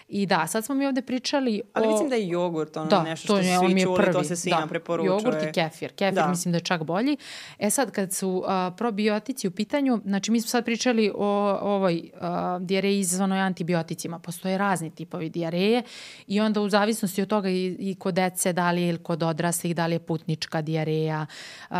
[0.08, 1.70] I da, sad smo mi ovde pričali o...
[1.72, 4.12] Ali mislim da je jogurt ono da, nešto što je, svi čuli, prvi.
[4.12, 5.06] to se svima da, preporučuje.
[5.06, 5.92] Jogurt i kefir.
[5.92, 6.28] Kefir da.
[6.28, 7.16] mislim da je čak bolji.
[7.58, 11.26] E sad, kad su uh, probiotici u pitanju, znači mi smo sad pričali o,
[11.62, 12.20] o ovoj uh,
[12.66, 14.18] dijareji izazvanoj antibioticima.
[14.18, 15.82] Postoje razni tipovi dijareje
[16.26, 19.22] i onda u zavisnosti od toga i, i kod dece, da li je ili kod
[19.22, 21.26] odraslih, da li je putnička dijareja,
[21.70, 21.76] uh,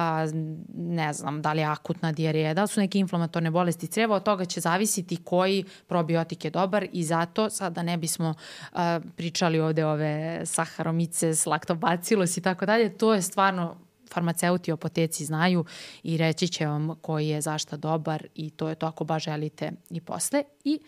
[0.74, 4.22] ne znam, da li je akutna dijareja, da li su neke inflamatorne bolesti creva, od
[4.22, 8.34] toga će zavisiti koji probiotik je dobar i zato sada ne bi smo
[8.72, 13.76] a, pričali ovde ove saharomice, slaktobacilus i tako dalje, to je stvarno
[14.10, 15.64] farmaceuti u apoteci znaju
[16.02, 19.72] i reći će vam koji je zašta dobar i to je to ako baš želite
[19.90, 20.44] i posle.
[20.64, 20.80] I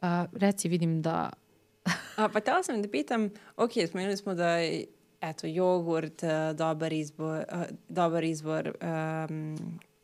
[0.00, 1.30] a, reci, vidim da...
[2.16, 4.86] a, pa tela sam da pitam, ok, spomenuli smo da je
[5.20, 6.22] eto, jogurt,
[6.54, 7.44] dobar izbor,
[7.88, 8.72] dobar izbor
[9.28, 9.56] um,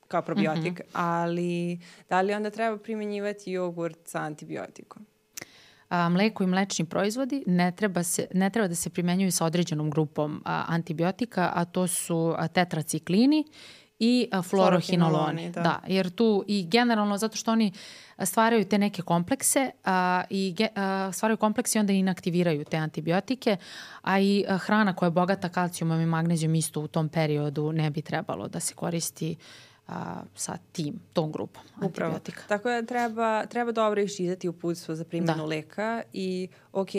[0.08, 0.90] kao probiotik, mm -hmm.
[0.92, 5.06] ali da li onda treba primjenjivati jogurt sa antibiotikom?
[5.90, 9.90] A, mleko i mlečni proizvodi ne treba, se, ne treba da se primenjuju sa određenom
[9.90, 13.44] grupom a, antibiotika, a to su a, tetraciklini
[13.98, 15.50] i a, fluorohinoloni.
[15.50, 15.60] Da.
[15.60, 17.72] da, jer tu i generalno zato što oni
[18.24, 23.56] stvaraju te neke komplekse a, i ge, a, stvaraju komplekse i onda inaktiviraju te antibiotike,
[24.02, 27.90] a i a, hrana koja je bogata kalcijumom i magnezijom isto u tom periodu ne
[27.90, 29.36] bi trebalo da se koristi
[29.90, 32.14] a, sa tim, tom grupom Upravo.
[32.14, 32.42] antibiotika.
[32.48, 35.44] Tako da treba, treba dobro iščitati uputstvo za primjenu da.
[35.44, 36.90] leka i ok,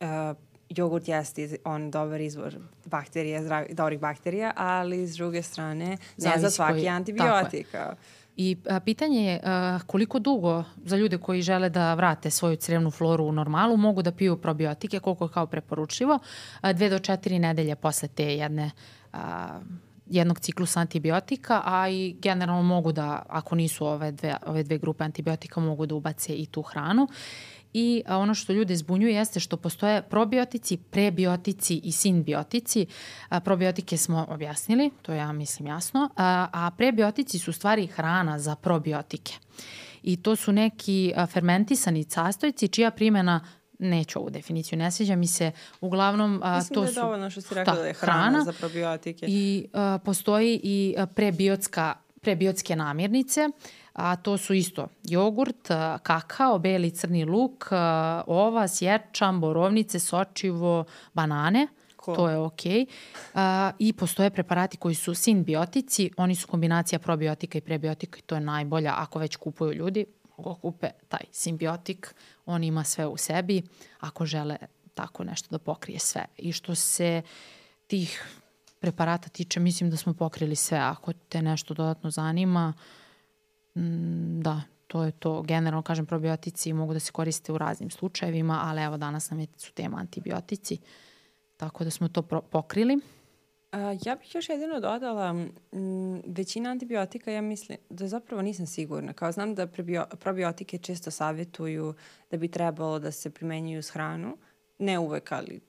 [0.00, 0.36] uh,
[0.68, 6.40] jogurt jeste on dobar izvor bakterija, zdrav, dobrih bakterija, ali s druge strane ne Zavisi
[6.40, 7.96] za svaki koji, antibiotika.
[8.36, 12.90] I a, pitanje je a, koliko dugo za ljude koji žele da vrate svoju crevnu
[12.90, 16.18] floru u normalu mogu da piju probiotike, koliko je kao preporučljivo,
[16.60, 18.70] a, dve do četiri nedelje posle te jedne
[19.12, 19.60] a,
[20.06, 25.04] jednog ciklusa antibiotika, a i generalno mogu da, ako nisu ove dve, ove dve grupe
[25.04, 27.08] antibiotika, mogu da ubace i tu hranu.
[27.74, 32.86] I ono što ljude zbunjuje jeste što postoje probiotici, prebiotici i sinbiotici.
[33.44, 39.32] Probiotike smo objasnili, to ja mislim jasno, a, a prebiotici su stvari hrana za probiotike.
[40.02, 43.40] I to su neki fermentisani sastojci čija primjena
[43.82, 45.52] neću ovu definiciju, ne sviđa mi se.
[45.80, 47.00] Uglavnom, a, Mislim to da je su...
[47.00, 49.26] dovoljno što si rekla da je hrana, hrana za probiotike.
[49.28, 53.48] I a, postoji i prebiotska, prebiotske namirnice,
[53.92, 55.68] a to su isto jogurt,
[56.02, 57.72] kakao, beli crni luk,
[58.26, 61.68] ova, sječan, borovnice, sočivo, banane.
[62.04, 62.16] Cool.
[62.16, 62.86] To je okej.
[63.34, 63.70] Okay.
[63.70, 68.34] Uh, I postoje preparati koji su sinbiotici, oni su kombinacija probiotika i prebiotika i to
[68.34, 70.04] je najbolja ako već kupuju ljudi,
[70.36, 72.14] mogu kupe taj simbiotik,
[72.46, 73.62] on ima sve u sebi,
[74.00, 74.56] ako žele
[74.94, 76.24] tako nešto da pokrije sve.
[76.36, 77.22] I što se
[77.86, 78.24] tih
[78.80, 80.78] preparata tiče, mislim da smo pokrili sve.
[80.78, 82.72] Ako te nešto dodatno zanima,
[83.74, 85.42] mm, da, to je to.
[85.42, 89.46] Generalno, kažem, probiotici mogu da se koriste u raznim slučajevima, ali evo danas nam je,
[89.56, 90.78] su tema antibiotici,
[91.56, 93.00] tako da smo to pokrili.
[93.72, 99.12] A, ja bih još jedino dodala, m, većina antibiotika, ja mislim, da zapravo nisam sigurna.
[99.12, 101.94] Kao znam da prebio, probiotike često savjetuju
[102.30, 104.36] da bi trebalo da se primenjuju s hranu,
[104.78, 105.60] ne uvek, ali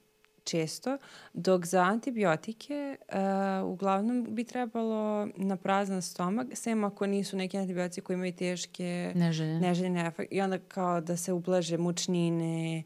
[0.43, 0.97] često,
[1.33, 8.01] dok za antibiotike uh, uglavnom bi trebalo na prazan stomak, sem ako nisu neki antibiotici
[8.01, 12.83] koji imaju teške neželjene, neželjene efekte i onda kao da se ublaže mučnine,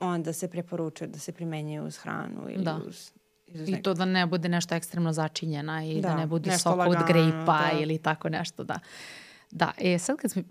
[0.00, 2.80] onda se preporučuje da se primenjuje uz hranu ili da.
[2.86, 3.10] uz
[3.66, 6.96] I to da ne bude nešto ekstremno začinjena i da, da ne bude sok od
[7.06, 7.78] grejpa da.
[7.80, 8.78] ili tako nešto, da.
[9.50, 10.42] Da, e sad kad smo,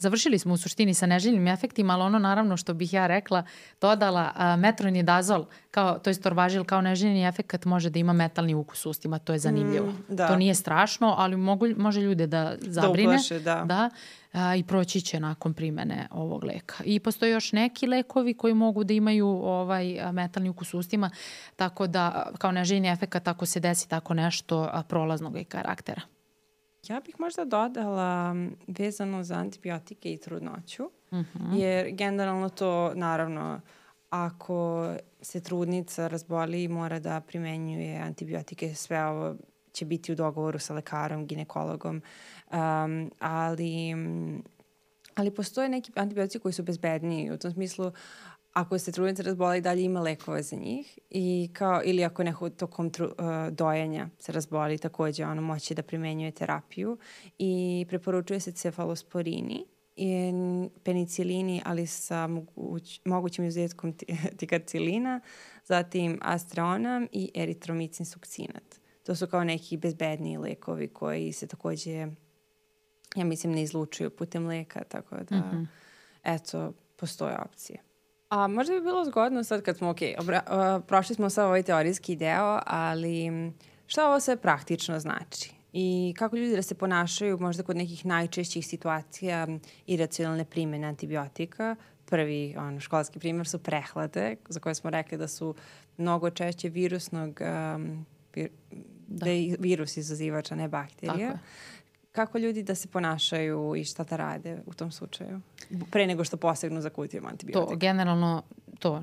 [0.00, 3.42] završili smo u suštini sa neželjenim efektima, ali ono naravno što bih ja rekla,
[3.80, 8.86] dodala a, metronidazol, kao, to je torvažil kao neželjeni efekt može da ima metalni ukus
[8.86, 9.86] u ustima, to je zanimljivo.
[9.86, 10.28] Mm, da.
[10.28, 13.06] To nije strašno, ali mogu, može ljude da, da zabrine.
[13.06, 13.62] Da uplaše, da.
[13.64, 13.90] da
[14.32, 16.76] a, i proći će nakon primene ovog leka.
[16.84, 21.10] I postoje još neki lekovi koji mogu da imaju ovaj metalni ukus u ustima,
[21.56, 26.00] tako da kao neželjeni efekt ako se desi tako nešto prolaznog je karaktera.
[26.90, 28.34] Ja bih možda dodala
[28.66, 31.38] vezano za antibiotike i trudnoću, uh mhm.
[31.38, 31.60] -huh.
[31.60, 33.60] jer generalno to naravno
[34.10, 34.88] ako
[35.22, 39.36] se trudnica razboli i mora da primenjuje antibiotike, sve ovo
[39.72, 42.02] će biti u dogovoru sa lekarom, ginekologom,
[42.52, 43.94] um, ali,
[45.14, 47.92] ali postoje neki antibiotici koji su bezbedniji u tom smislu
[48.52, 52.50] ako se trudnica razbola i dalje ima lekove za njih i kao, ili ako neko
[52.50, 53.14] tokom tru, uh,
[53.50, 56.98] dojenja se razboli takođe ono moći da primenjuje terapiju
[57.38, 60.32] i preporučuje se cefalosporini i
[60.84, 63.94] penicilini, ali sa moguć, mogućim izuzetkom
[64.38, 65.20] tikarcilina,
[65.64, 68.80] zatim astronam i eritromicin sukcinat.
[69.02, 72.06] To su kao neki bezbedniji lekovi koji se takođe,
[73.16, 75.66] ja mislim, ne izlučuju putem leka, tako da, mm -hmm.
[76.24, 77.89] eto, postoje opcije.
[78.30, 81.62] A možda bi bilo zgodno sad kad smo, ok, obra, uh, prošli smo sad ovaj
[81.62, 83.52] teorijski deo, ali
[83.86, 85.52] šta ovo sve praktično znači?
[85.72, 89.46] I kako ljudi da se ponašaju možda kod nekih najčešćih situacija
[89.86, 91.76] iracionalne primene antibiotika?
[92.04, 95.54] Prvi on, školski primjer su prehlade, za koje smo rekli da su
[95.96, 97.40] mnogo češće virusnog,
[97.74, 98.50] um, vir,
[99.06, 99.24] da.
[99.24, 101.12] da je virus izazivač, a ne bakterija.
[101.12, 101.38] Tako je
[102.12, 105.40] kako ljudi da se ponašaju i šta da rade u tom slučaju?
[105.90, 107.70] Pre nego što posegnu za kutijom antibiotika.
[107.70, 108.42] To generalno
[108.80, 109.00] to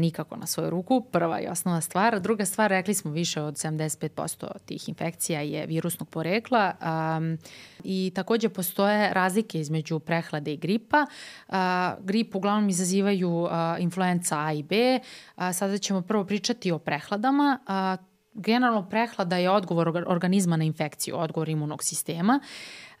[0.00, 2.20] nikako na svoju ruku, prva i osnova stvar.
[2.20, 7.38] Druga stvar, rekli smo više od 75% tih infekcija je virusnog porekla um,
[7.84, 11.06] i takođe postoje razlike između prehlade i gripa.
[11.48, 11.54] Uh,
[12.00, 15.00] grip uglavnom izazivaju uh, influenza A i B.
[15.36, 17.58] Uh, sada ćemo prvo pričati o prehladama.
[17.98, 22.40] Uh, generalno prehlada je odgovor organizma na infekciju, odgovor imunog sistema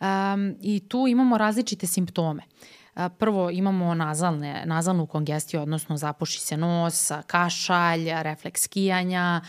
[0.00, 2.42] um, i tu imamo različite simptome.
[2.42, 2.81] Uh,
[3.18, 9.40] Prvo imamo nazalne, nazalnu kongestiju, odnosno zapuši se nos, kašalj, refleks skijanja,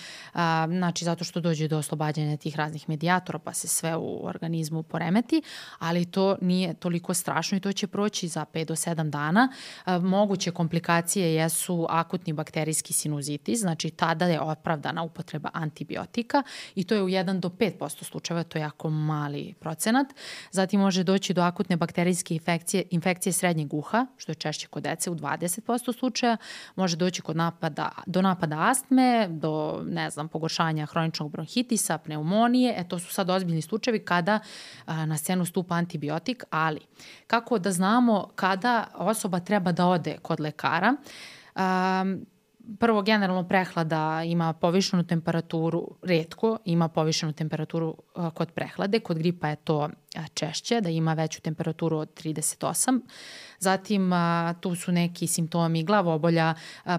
[0.67, 5.41] znači zato što dođe do oslobađanja tih raznih medijatora pa se sve u organizmu poremeti,
[5.79, 9.49] ali to nije toliko strašno i to će proći za 5 do 7 dana.
[10.01, 16.43] Moguće komplikacije jesu akutni bakterijski sinuzitis, znači tada je opravdana upotreba antibiotika
[16.75, 20.07] i to je u 1 do 5% slučajeva, to je jako mali procenat.
[20.51, 25.09] Zatim može doći do akutne bakterijske infekcije, infekcije srednjeg uha, što je češće kod dece
[25.09, 26.37] u 20% slučaja,
[26.75, 32.87] može doći kod napada, do napada astme, do, ne znam, pogoršanja hroničnog bronhitisa, pneumonije, e
[32.87, 34.39] to su sad ozbiljni slučajevi kada
[34.85, 36.79] a, na scenu stupa antibiotik, ali
[37.27, 40.95] kako da znamo kada osoba treba da ode kod lekara,
[41.55, 42.05] a,
[42.79, 47.95] prvo generalno prehlada ima povišenu temperaturu, redko ima povišenu temperaturu
[48.33, 49.89] kod prehlade, kod gripa je to
[50.33, 53.01] češće, da ima veću temperaturu od 38.
[53.59, 54.11] Zatim
[54.59, 56.53] tu su neki simptomi glavobolja,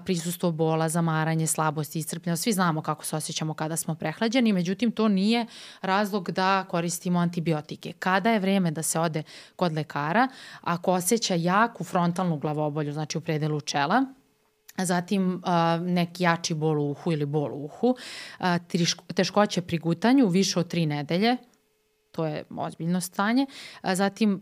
[0.05, 2.43] prisustvo bola, zamaranje, slabost, iscrpljenost.
[2.43, 5.45] Svi znamo kako se osjećamo kada smo prehlađeni, međutim to nije
[5.81, 7.93] razlog da koristimo antibiotike.
[7.99, 9.23] Kada je vreme da se ode
[9.55, 10.27] kod lekara,
[10.61, 14.05] ako osjeća jaku frontalnu glavobolju, znači u predelu čela,
[14.77, 15.41] zatim
[15.81, 17.95] neki jači bol u uhu ili bol u uhu,
[19.15, 21.37] teškoće pri gutanju više od tri nedelje,
[22.15, 23.45] to je ozbiljno stanje.
[23.83, 24.41] Zatim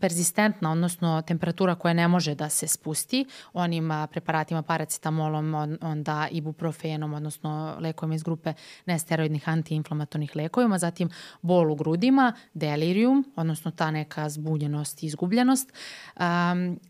[0.00, 7.76] persistentna, odnosno temperatura koja ne može da se spusti onim preparatima paracetamolom, onda ibuprofenom, odnosno
[7.80, 8.52] lekovima iz grupe
[8.86, 10.78] nesteroidnih antiinflamatornih lekovima.
[10.78, 11.10] Zatim
[11.42, 15.72] bol u grudima, delirium, odnosno ta neka zbunjenost izgubljenost.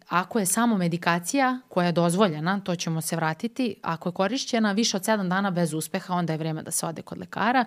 [0.08, 4.96] Ako je samo medikacija koja je dozvoljena, to ćemo se vratiti, ako je korišćena više
[4.96, 7.64] od 7 dana bez uspeha, onda je vreme da se ode kod lekara.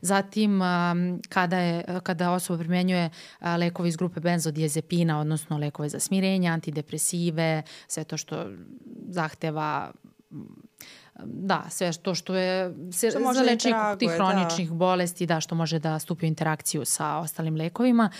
[0.00, 0.60] Zatim,
[1.28, 3.10] kada je kada osoba primenjuje
[3.58, 8.46] lekove iz grupe benzodiazepina, odnosno lekove za smirenje, antidepresive, sve to što
[9.08, 9.92] zahteva
[11.24, 14.14] da, sve to što je se, što za lečenje tih da.
[14.14, 14.74] hroničnih da.
[14.74, 18.10] bolesti, da, što može da stupi u interakciju sa ostalim lekovima.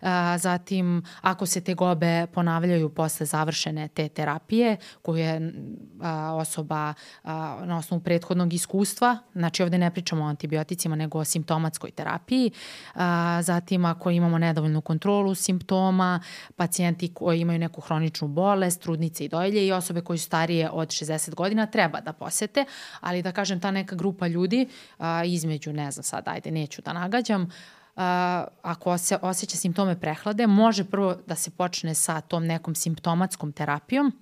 [0.00, 5.52] A, zatim, ako se te gobe ponavljaju posle završene te terapije, koju je
[6.02, 6.94] a, osoba
[7.24, 12.50] a, na osnovu prethodnog iskustva, znači ovde ne pričamo o antibioticima, nego o simptomatskoj terapiji.
[12.94, 16.20] A, zatim, ako imamo nedovoljnu kontrolu simptoma,
[16.56, 20.88] pacijenti koji imaju neku hroničnu bolest, trudnice i dojlje i osobe koji su starije od
[20.88, 22.64] 60 godina treba da posete osete,
[23.00, 26.92] ali da kažem ta neka grupa ljudi a, između, ne znam sad, ajde, neću da
[26.92, 27.50] nagađam,
[27.96, 33.52] a, ako se osjeća simptome prehlade, može prvo da se počne sa tom nekom simptomatskom
[33.52, 34.12] terapijom,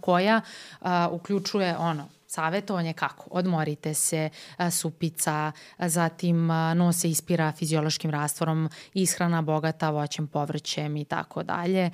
[0.00, 0.40] koja
[0.80, 3.24] a, uključuje ono, Savetovanje kako?
[3.30, 4.30] Odmorite se,
[4.70, 11.90] supica, zatim nos se ispira fiziološkim rastvorom, ishrana bogata voćem, povrćem i tako dalje.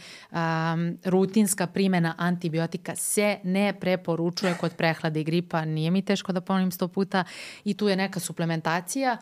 [1.04, 6.70] Rutinska primena antibiotika se ne preporučuje kod prehlade i gripa, nije mi teško da ponovim
[6.70, 7.24] sto puta
[7.64, 9.16] i tu je neka suplementacija,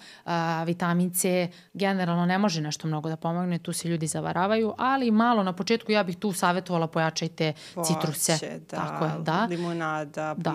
[0.67, 5.43] vitamin C generalno ne može nešto mnogo da pomogne, tu se ljudi zavaravaju, ali malo
[5.43, 8.61] na početku ja bih tu savjetovala pojačajte Voće, citruse.
[8.71, 9.45] Da, tako je, da.
[9.45, 10.51] limonada, da.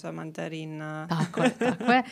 [0.00, 1.08] Pomoranča, mandarina.
[1.08, 2.02] Tako je, tako je.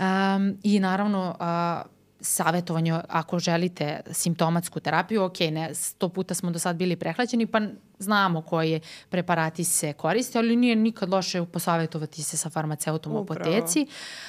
[0.00, 6.58] Um, I naravno, uh, savjetovanje ako želite simptomatsku terapiju, ok, ne, sto puta smo do
[6.58, 7.60] sad bili prehlađeni, pa
[7.98, 13.86] znamo koji preparati se koriste, ali nije nikad loše posavjetovati se sa farmaceutom u apoteci.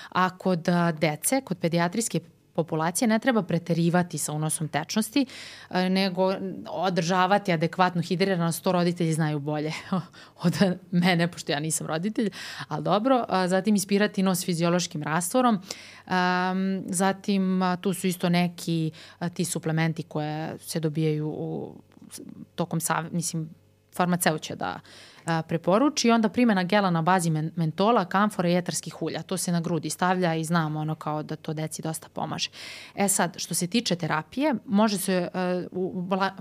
[0.10, 0.68] A kod
[1.00, 2.20] dece, kod pedijatrijske
[2.64, 5.26] populacije ne treba preterivati sa unosom tečnosti,
[5.70, 6.34] e, nego
[6.68, 9.74] održavati adekvatnu hidriranost, to roditelji znaju bolje
[10.46, 10.54] od
[10.92, 12.30] mene, pošto ja nisam roditelj,
[12.68, 13.26] ali dobro.
[13.48, 15.60] Zatim ispirati nos fiziološkim rastvorom,
[16.86, 18.92] zatim tu su isto neki
[19.34, 21.76] ti suplementi koje se dobijaju u,
[22.56, 22.80] tokom,
[23.12, 23.50] mislim,
[23.96, 24.80] farmaceut će da a,
[25.48, 29.22] preporuči onda primjena gela na bazi men mentola, kamfora i etarskih ulja.
[29.22, 32.50] To se na grudi stavlja i znamo ono kao da to deci dosta pomaže.
[32.96, 35.30] E sad, što se tiče terapije, može se
[35.72, 36.32] uh, ubla,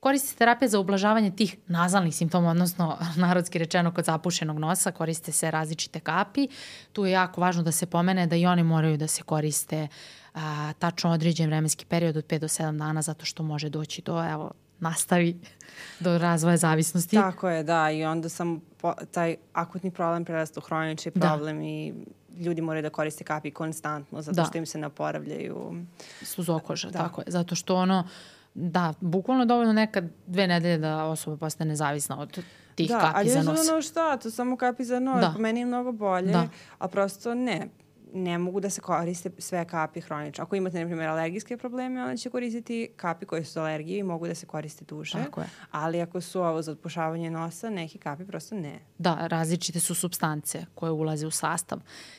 [0.00, 5.32] Koristi se terapija za ublažavanje tih nazalnih simptoma, odnosno narodski rečeno kod zapušenog nosa, koriste
[5.32, 6.48] se različite kapi.
[6.92, 9.88] Tu je jako važno da se pomene da i oni moraju da se koriste
[10.34, 14.24] a, tačno određen vremenski period od 5 do 7 dana zato što može doći do
[14.32, 15.40] evo, nastavi
[16.00, 17.16] do razvoja zavisnosti.
[17.16, 17.90] Tako je, da.
[17.90, 21.20] I onda sam po, taj akutni problem prerasta u hronični da.
[21.28, 21.64] problem da.
[21.64, 21.94] i
[22.38, 24.44] ljudi moraju da koriste kapi konstantno zato da.
[24.44, 25.84] što im se naporavljaju
[26.22, 26.98] suzokoža, da.
[26.98, 27.24] tako je.
[27.28, 28.08] Zato što ono,
[28.54, 32.42] da, bukvalno dovoljno neka dve nedelje da osoba postane nezavisna od
[32.74, 33.46] tih da, kapi za nos.
[33.46, 35.34] Da, ali ono šta, to samo kapi za nos, da.
[35.38, 36.48] meni je mnogo bolje, da.
[36.78, 37.68] a prosto ne
[38.14, 40.44] ne mogu da se koriste sve kapi hronično.
[40.44, 44.02] Ako imate, na primjer, alergijske probleme, onda će koristiti kapi koje su za alergiju i
[44.02, 45.12] mogu da se koriste duže.
[45.12, 45.46] Tako je.
[45.70, 48.78] Ali ako su ovo za otpušavanje nosa, neki kapi prosto ne.
[48.98, 51.78] Da, različite su substance koje ulaze u sastav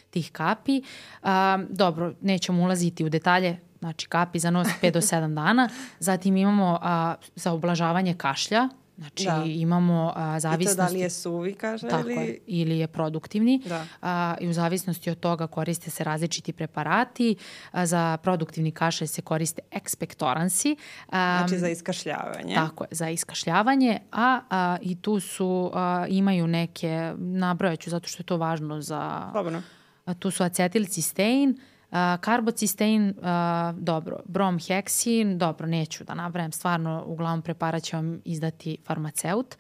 [0.10, 0.82] tih kapi.
[1.24, 5.70] A, dobro, nećemo ulaziti u detalje, znači kapi za nos 5 do 7 dana.
[6.00, 8.70] Zatim imamo a, za ublažavanje kašlja,
[9.02, 9.44] Znači da.
[9.46, 10.74] imamo a, zavisnosti...
[10.74, 12.22] I to da li je suvi, kaže, tako ili...
[12.22, 13.62] Je, ili je produktivni.
[13.66, 13.86] Da.
[14.02, 17.36] A, I u zavisnosti od toga koriste se različiti preparati.
[17.72, 20.76] A, za produktivni kašalj se koriste ekspektoransi.
[21.10, 22.56] A, znači za iskašljavanje.
[22.56, 24.00] Tako je, za iskašljavanje.
[24.12, 29.30] A, a i tu su, a, imaju neke, nabrojaću zato što je to važno za...
[29.32, 29.62] Slobodno.
[30.06, 31.58] A, tu su acetilcistein,
[32.22, 33.24] karbocistein, uh,
[33.80, 39.56] dobro, bromheksin, dobro, neću da nabrajem, stvarno uglavnom preparat će vam izdati farmaceut.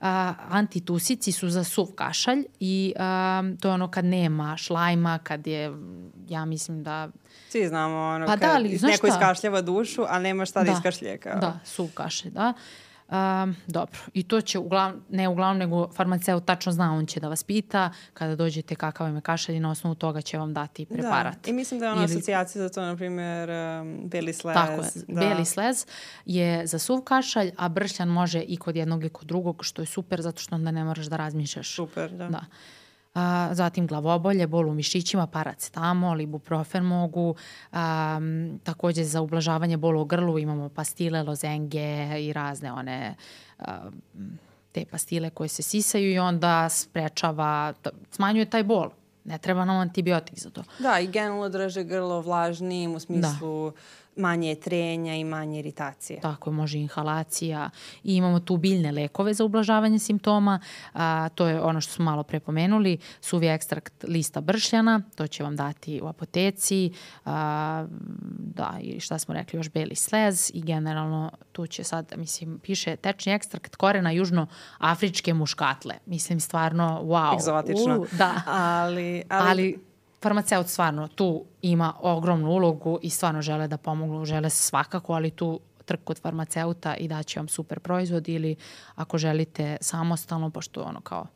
[0.00, 5.46] a, antitusici su za suv kašalj i a, to je ono kad nema šlajma, kad
[5.46, 5.72] je,
[6.28, 7.08] ja mislim da...
[7.48, 9.08] Svi znamo ono, Pa kad da, ali, neko šta?
[9.08, 10.72] iskašljava dušu, a nema šta da, Da.
[10.72, 11.18] iskašlje.
[11.18, 11.38] Kao.
[11.40, 12.52] Da, suv kašalj, da.
[13.08, 17.28] Um, dobro, i to će uglavnom, ne uglavnom, nego farmaceut tačno zna, on će da
[17.28, 20.86] vas pita kada dođete kakav vam je kašalj i na osnovu toga će vam dati
[20.86, 21.44] preparat.
[21.44, 21.50] Da.
[21.50, 24.54] I mislim da je ona Ili- asocijacija za to, na primjer, um, beli slez.
[24.54, 24.88] Tako je.
[25.08, 25.20] Da.
[25.20, 25.86] Beli slez
[26.26, 29.86] je za suv kašalj, a bršljan može i kod jednog i kod drugog, što je
[29.86, 31.74] super zato što onda ne moraš da razmišljaš.
[31.74, 32.28] Super, da.
[32.28, 32.44] Da.
[33.18, 37.34] A, zatim glavobolje, bol u mišićima, paracetamol, ibuprofen mogu.
[37.72, 38.20] A,
[38.62, 43.14] takođe za ublažavanje bola u grlu imamo pastile, lozenge i razne one
[43.58, 43.90] a,
[44.72, 47.72] te pastile koje se sisaju i onda sprečava,
[48.10, 48.90] smanjuje taj bol.
[49.24, 50.62] Ne treba nam antibiotik za to.
[50.78, 53.72] Da, i generalno drže grlo vlažnijim u smislu
[54.18, 56.20] manje trenja i manje iritacije.
[56.20, 57.70] Tako je, može inhalacija.
[58.04, 60.60] I imamo tu biljne lekove za ublažavanje simptoma.
[60.92, 62.98] A, to je ono što smo malo prepomenuli.
[63.20, 66.92] Suvi ekstrakt lista bršljana, to će vam dati u apoteci.
[67.24, 67.86] A,
[68.38, 72.96] da, i šta smo rekli, još beli slez i generalno tu će sad, mislim, piše
[72.96, 75.94] tečni ekstrakt korena južnoafričke muškatle.
[76.06, 77.34] Mislim, stvarno, wow.
[77.34, 77.98] Egzotično.
[77.98, 78.42] U, da.
[78.46, 79.87] Ali, ali, Ali
[80.22, 85.60] farmaceut stvarno tu ima ogromnu ulogu i stvarno žele da pomognu, žele svakako, ali tu
[85.84, 88.56] trk kod farmaceuta i daće vam super proizvod ili
[88.94, 91.26] ako želite samostalno, pošto ono kao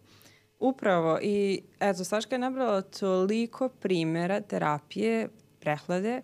[0.59, 1.19] Upravo.
[1.23, 5.29] I eto, Saška je nabrala toliko primjera terapije,
[5.61, 6.23] prehlade,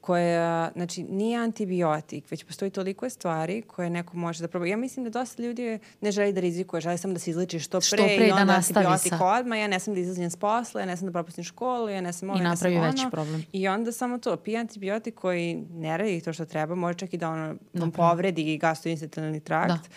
[0.00, 4.66] koja, znači, nije antibiotik, već postoji toliko stvari koje neko može da proba.
[4.66, 7.78] Ja mislim da dosta ljudi ne želi da rizikuje, želi samo da se izleči što
[7.78, 10.30] pre, Što pre i da onda nastavi antibiotik sa- odmah, ja ne sam da izlazim
[10.30, 12.78] s posla, ja ne sam da propustim školu, ja ne sam ovo, I ne napravi
[12.78, 13.10] veći ono.
[13.10, 13.44] problem.
[13.52, 17.16] I onda samo to, pije antibiotik koji ne radi to što treba, može čak i
[17.16, 19.90] da ono, vam povredi gastrointestinalni trakt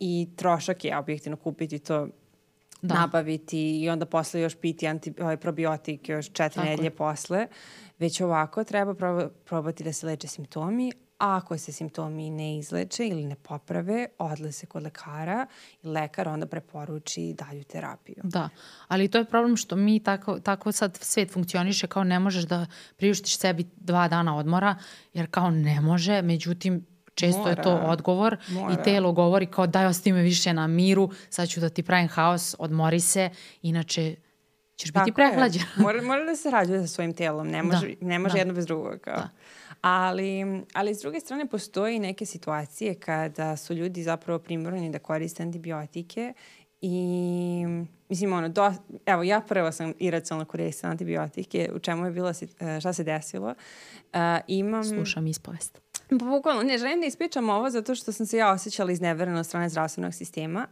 [0.00, 2.08] i trošak je objektivno kupiti to
[2.86, 2.94] Da.
[2.94, 7.46] nabaviti i onda posle još piti anti, ovaj probiotik još četiri nedelje posle.
[7.98, 13.06] Već ovako treba proba, probati da se leče simptomi, a ako se simptomi ne izleče
[13.08, 15.46] ili ne poprave, odle se kod lekara
[15.82, 18.16] i lekar onda preporuči dalju terapiju.
[18.22, 18.48] Da,
[18.88, 22.66] ali to je problem što mi tako, tako sad svet funkcioniše kao ne možeš da
[22.96, 24.76] priuštiš sebi dva dana odmora,
[25.12, 26.86] jer kao ne može, međutim
[27.16, 27.86] često je to Mora.
[27.86, 28.72] odgovor Mora.
[28.72, 32.08] i telo govori kao daj ostavi me više na miru, sad ću da ti pravim
[32.08, 33.30] haos, odmori se,
[33.62, 34.14] inače
[34.76, 35.14] ćeš biti Tako je.
[35.14, 35.62] prehlađen.
[35.84, 38.38] Mora, mora da se rađuje sa svojim telom, ne može, ne može da.
[38.38, 39.00] jedno bez drugog.
[39.00, 39.16] Kao.
[39.16, 39.28] Da.
[39.80, 44.98] Ali, ali s druge strane postoje i neke situacije kada su ljudi zapravo primorani da
[44.98, 46.32] koriste antibiotike
[46.80, 47.64] i
[48.08, 48.72] mislim ono, do,
[49.06, 53.04] evo ja prvo sam iracionalno koristila antibiotike, u čemu je bilo, sit- e, šta se
[53.04, 53.48] desilo.
[53.48, 54.84] Uh, imam...
[54.84, 55.80] Slušam ispovest.
[56.08, 59.46] Pa bukvalno, ne želim da ispričam ovo zato što sam se ja osjećala izneverena od
[59.46, 60.66] strane zdravstvenog sistema,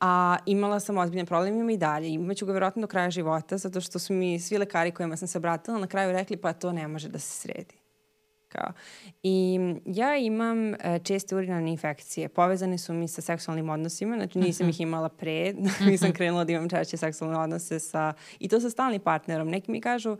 [0.00, 2.08] a imala sam ozbiljne probleme, imam i dalje.
[2.08, 5.38] Imaću ga verovatno do kraja života, zato što su mi svi lekari kojima sam se
[5.38, 7.74] obratila na kraju rekli pa to ne može da se sredi.
[8.48, 8.72] Kao.
[9.22, 12.28] I ja imam e, česte urinarne infekcije.
[12.28, 15.54] Povezane su mi sa seksualnim odnosima, znači nisam ih imala pre,
[15.90, 19.48] nisam krenula da imam češće seksualne odnose sa, i to sa stalnim partnerom.
[19.48, 20.18] Neki mi kažu, uh,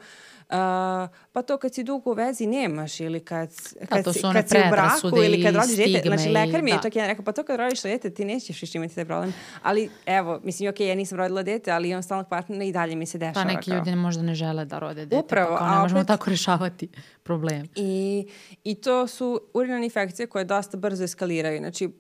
[1.32, 3.51] pa to kad si dugo u vezi nemaš ili kad,
[3.88, 6.03] kad, to si, kad si u braku ili kad rodiš dete.
[6.05, 6.82] Znači, lekar mi je da.
[6.82, 9.34] čak jedan rekao, pa to kad rodiš dete ti nećeš više imati taj problem.
[9.62, 13.07] Ali evo, mislim, ok, ja nisam rodila dete, ali imam stalnog partnera i dalje mi
[13.07, 13.46] se dešava.
[13.46, 13.78] Pa neki kao.
[13.78, 16.88] ljudi možda ne žele da rode dete, Upravo, pa kao ne možemo opet- tako rešavati
[17.22, 17.68] problem.
[17.74, 18.26] I,
[18.64, 21.59] I to su urinarne infekcije koje dosta brzo eskaliraju.
[21.59, 21.92] Znači, uh,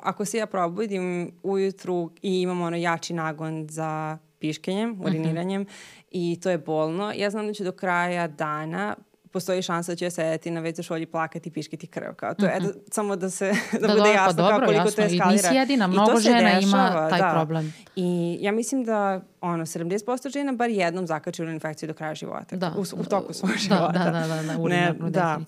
[0.00, 5.66] ako se ja probudim ujutru i imam ono jači nagon za piškenjem, uriniranjem
[6.12, 8.96] i to je bolno, ja znam da ću do kraja dana
[9.32, 12.12] postoji šansa da ja sedeti na WC šolji plakati i piškiti krv.
[12.16, 14.66] Kao to je, eto, samo da se da, Da, bude da, pa jasno kao dobro,
[14.66, 14.96] koliko jasno.
[14.96, 15.30] to I eskalira.
[15.32, 17.30] nisi jedina, I mnogo žena ima dešava, taj da.
[17.32, 17.74] problem.
[17.96, 18.06] I
[18.40, 22.56] ja mislim da ono, 70% žena bar jednom urinarnu infekciju do kraja života.
[22.56, 22.72] Da.
[22.72, 23.92] U, u toku svog da, života.
[23.94, 25.40] Da, da, da, da, urinarnu, Ne, da.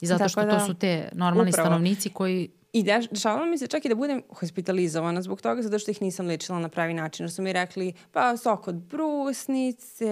[0.00, 1.66] I zato što Tako to da- su te normalni Upravo.
[1.66, 5.78] stanovnici koji I deš, dešavalo mi se čak i da budem hospitalizovana zbog toga zato
[5.78, 7.24] što ih nisam lečila na pravi način.
[7.24, 10.06] Jer su mi rekli, pa sok od brusnice,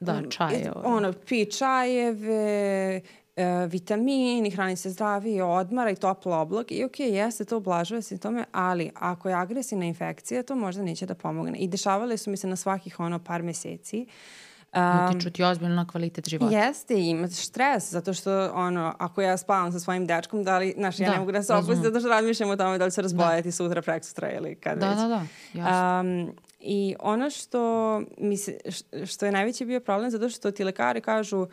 [0.00, 0.82] Da, čaj, et- ovo.
[0.86, 3.00] ono, pi čajeve,
[3.36, 6.66] e, vitamini, hrani se zdravije, odmara i topla oblak.
[6.70, 11.14] I okej, jeste, to ublažava simptome, ali ako je agresivna infekcija, to možda neće da
[11.14, 11.58] pomogne.
[11.58, 14.06] I dešavale su mi se na svakih ono par meseci.
[14.74, 16.56] Um, utiču ti ozbiljno na kvalitet života.
[16.56, 20.74] Jeste, i imaš stres, zato što, ono, ako ja spavam sa svojim dečkom, da li,
[20.76, 22.90] znaš, ja Da, ne mogu da se opustim, zato što razmišljam o tome da li
[22.90, 24.98] se razbojati sutra, prek sutra ili kad Da, već.
[24.98, 25.22] da, da,
[25.54, 26.00] jasno.
[26.00, 28.58] Um, I ono što, mi se,
[29.06, 31.46] što je najveći bio problem, zato što ti lekari kažu,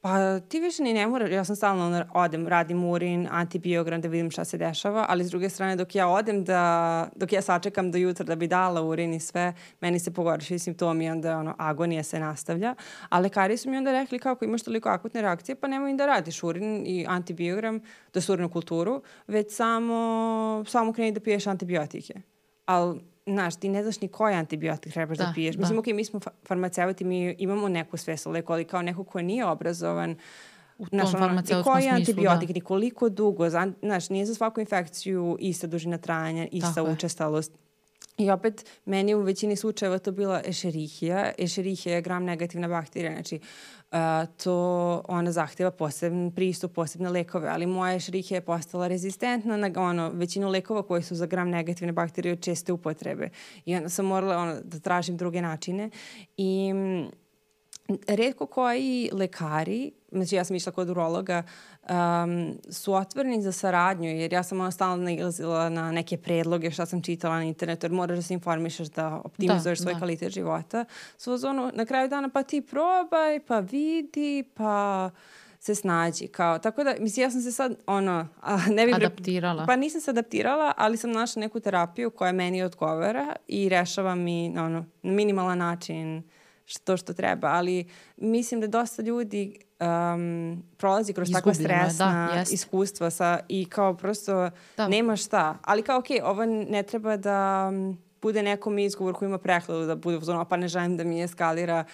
[0.00, 4.30] Pa ti više ni ne moraš, ja sam stalno odem, radim urin, antibiogram da vidim
[4.30, 7.98] šta se dešava, ali s druge strane dok ja odem da, dok ja sačekam do
[7.98, 12.02] jutra da bi dala urin i sve, meni se pogoršaju simptomi i onda ono, agonija
[12.02, 12.74] se nastavlja.
[13.08, 16.42] A lekari su mi onda rekli kako imaš toliko akutne reakcije, pa nemoj da radiš
[16.42, 17.80] urin i antibiogram,
[18.14, 22.14] da su urinu kulturu, već samo, samo kreni da piješ antibiotike.
[22.64, 25.56] Ali znaš, ti ne znaš ni koji antibiotik trebaš da, da piješ.
[25.56, 25.60] Da.
[25.60, 29.22] Mislim, ok, mi smo farmaceuti, mi imamo neku svest o leku, ali kao neko ko
[29.22, 30.16] nije obrazovan,
[30.78, 32.54] u tom znaš, farmaceutskom smislu, koji antibiotik, da.
[32.54, 37.52] ni koliko dugo, znaš, nije za svaku infekciju ista dužina trajanja, ista Tako učestalost.
[38.18, 41.32] I opet, meni u većini slučajeva to bila ešerihija.
[41.38, 43.40] Ešerihija je gram negativna bakterija, znači
[43.92, 43.98] uh,
[44.44, 50.10] to ona zahteva poseban pristup, posebne lekove, ali moja ešerihija je postala rezistentna na ono,
[50.10, 53.30] većinu lekova koji su za gram negativne bakterije od česte upotrebe.
[53.64, 55.90] I onda sam morala ono, da tražim druge načine.
[56.36, 56.72] I
[58.08, 61.42] redko koji lekari, znači ja sam išla kod urologa,
[61.88, 66.86] um, su otvoreni za saradnju, jer ja sam ono stalno nailazila na neke predloge šta
[66.86, 69.98] sam čitala na internetu, jer moraš da se informišeš da optimizuješ da, svoj da.
[69.98, 70.84] kvalitet života.
[71.16, 75.10] Su ono, na kraju dana pa ti probaj, pa vidi, pa
[75.60, 76.26] se snađi.
[76.26, 78.94] Kao, tako da, mislim, ja sam se sad, ono, a, ne bi...
[78.94, 79.66] Adaptirala.
[79.66, 84.54] Pa nisam se adaptirala, ali sam našla neku terapiju koja meni odgovara i rešava mi,
[84.58, 86.22] ono, na minimalan način
[86.64, 93.10] što što treba, ali mislim da dosta ljudi um, prolazi kroz takva stresna da, iskustva
[93.10, 94.88] sa, i kao prosto da.
[94.88, 95.58] nema šta.
[95.62, 97.70] Ali kao, okej, okay, ovo ne treba da
[98.22, 101.84] bude nekom izgovor koji ima prehladu, da bude uzmano, pa ne želim da mi eskalira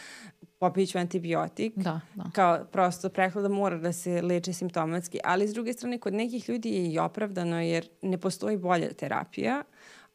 [0.59, 1.73] popit ću antibiotik.
[1.77, 2.25] Da, da.
[2.33, 6.69] Kao prosto prehlada mora da se leče simptomatski, ali s druge strane kod nekih ljudi
[6.69, 9.63] je i opravdano jer ne postoji bolja terapija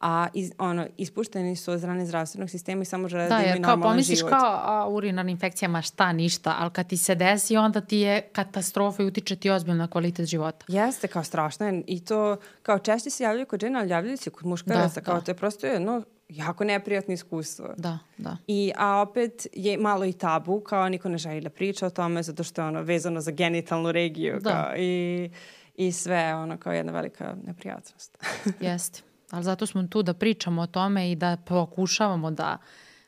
[0.00, 3.60] a iz, ono, ispušteni su od strane zdravstvenog sistema i samo žele da, da imaju
[3.60, 4.30] normalan život.
[4.30, 7.56] Da, kao pomisliš kao a, urinarna infekcija, ma šta, ništa, ali kad ti se desi,
[7.56, 10.66] onda ti je katastrofa i utiče ti ozbiljno na kvalitet života.
[10.68, 11.82] Jeste, kao strašno je.
[11.86, 15.14] I to, kao češće se javljaju kod žena, ali javljaju se kod muškaraca, da, kao
[15.14, 15.20] da.
[15.20, 17.74] to je prosto jedno jako neprijatno iskustvo.
[17.76, 18.36] Da, da.
[18.46, 22.22] I, a opet je malo i tabu, kao niko ne želi da priča o tome,
[22.22, 24.38] zato što je ono vezano za genitalnu regiju.
[24.40, 24.50] Da.
[24.50, 25.30] Kao, i,
[25.76, 28.18] I sve ono kao jedna velika neprijatnost.
[28.60, 32.58] Jeste ali zato smo tu da pričamo o tome i da pokušavamo da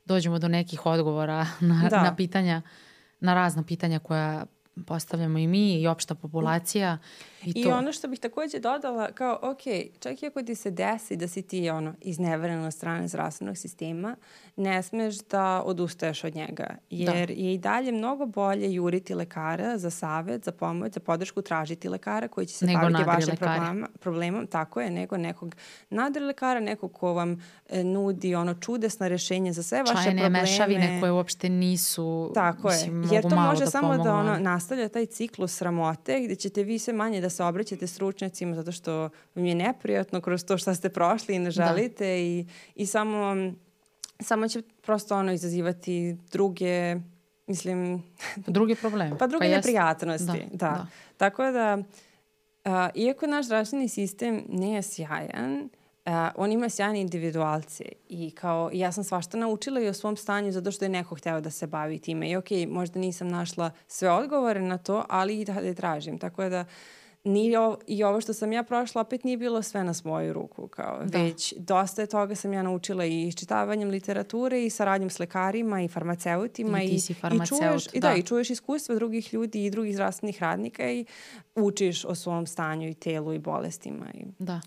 [0.05, 2.03] dođemo do nekih odgovora na, da.
[2.03, 2.63] na pitanja,
[3.21, 4.45] na razna pitanja koja
[4.87, 6.99] postavljamo i mi i opšta populacija.
[7.45, 7.71] I, I to.
[7.71, 9.63] ono što bih takođe dodala, kao, ok,
[10.01, 14.17] čak i ako ti se desi da si ti ono, izneverena od strane zdravstvenog sistema,
[14.57, 16.77] ne smeš da odustaješ od njega.
[16.91, 17.33] Jer da.
[17.33, 22.29] je i dalje mnogo bolje juriti lekara za savet, za pomoć, za podršku, tražiti lekara
[22.29, 24.47] koji će se nego baviti vašim problema, problemom.
[24.47, 25.55] Tako je, nego nekog
[25.91, 30.47] nadre lekara, nekog ko vam e, nudi ono čudesna rešenja za sve vaše Čajne probleme.
[30.47, 33.09] Čajne mešavine koje uopšte nisu, Tako mislim, je.
[33.13, 36.79] Jer to može da samo pomogu, da ono, nastavlja taj ciklus sramote gde ćete vi
[36.79, 40.89] sve manje da se obraćate stručnjacima zato što vam je neprijatno kroz to šta ste
[40.89, 41.51] prošli i ne da.
[41.51, 42.15] želite da.
[42.15, 43.53] i, i samo,
[44.21, 46.97] samo će prosto ono izazivati druge
[47.47, 48.03] mislim...
[48.47, 49.17] Drugi problem.
[49.19, 50.57] Pa druge pa neprijatnosti, da, da.
[50.57, 50.87] da.
[51.17, 51.79] Tako da,
[52.65, 55.69] a, iako naš zdravstveni sistem nije sjajan,
[56.07, 60.53] Uh, on ima sjajne individualce i kao ja sam svašta naučila i o svom stanju
[60.53, 63.71] zato što je neko hteo da se bavi time i okej, okay, možda nisam našla
[63.87, 66.19] sve odgovore na to, ali i da, da tražim.
[66.19, 66.65] Tako da
[67.25, 70.69] nije ovo, i ovo što sam ja prošla opet nije bilo sve na svoju ruku
[70.69, 71.19] kao da.
[71.19, 75.89] već dosta je toga sam ja naučila i iščitavanjem literature i saradnjom s lekarima i
[75.89, 77.91] farmaceutima i, ti si farmaceut, i čuješ, da.
[77.95, 81.05] I da, i čuješ iskustva drugih ljudi i drugih zdravstvenih radnika i
[81.55, 84.61] učiš o svom stanju i telu i bolestima i da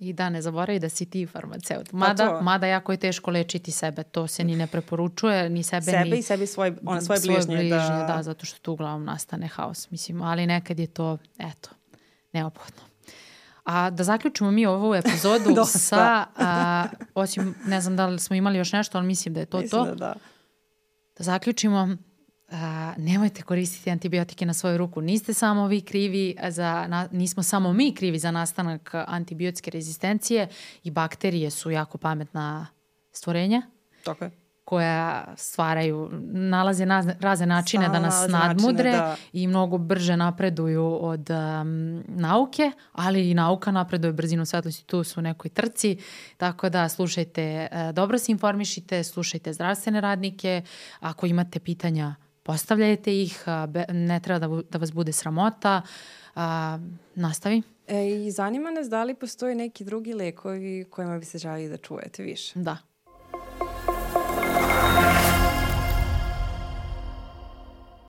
[0.00, 1.90] I da, ne zaboravi da si ti farmaceut.
[1.90, 4.02] Pa mada, pa mada jako je teško lečiti sebe.
[4.02, 6.18] To se ni ne preporučuje, ni sebe, sebe ni...
[6.18, 7.42] i sebi svoj, ona, svoje bližnje.
[7.42, 8.14] Svoje bližnje, da...
[8.16, 9.90] da, zato što tu uglavnom nastane haos.
[9.90, 11.70] Mislim, ali nekad je to, eto,
[12.32, 12.82] neophodno.
[13.64, 18.58] A da zaključimo mi ovu epizodu sa, a, osim, ne znam da li smo imali
[18.58, 19.84] još nešto, ali mislim da je to mislim to.
[19.84, 20.14] Da, da.
[21.18, 21.96] Da zaključimo,
[22.50, 25.00] a, nemojte koristiti antibiotike na svoju ruku.
[25.00, 30.48] Niste samo vi krivi za, na, nismo samo mi krivi za nastanak antibiotske rezistencije
[30.84, 32.66] i bakterije su jako pametna
[33.12, 33.62] stvorenja.
[34.04, 34.30] Tako je
[34.70, 39.16] koja stvaraju, nalaze na, razne načine Stalno da nas nadmudre da.
[39.32, 45.20] i mnogo brže napreduju od um, nauke, ali i nauka napreduje brzinom svetlosti, tu su
[45.20, 45.98] u nekoj trci,
[46.36, 50.62] tako da slušajte, uh, dobro se informišite, slušajte zdravstvene radnike,
[51.00, 53.44] ako imate pitanja postavljajte ih,
[53.88, 55.82] ne treba da, da vas bude sramota.
[56.34, 56.78] A,
[57.14, 57.62] nastavi.
[57.86, 61.76] E, I zanima nas da li postoje neki drugi lekovi kojima bi se žali da
[61.76, 62.52] čujete više.
[62.58, 62.76] Da.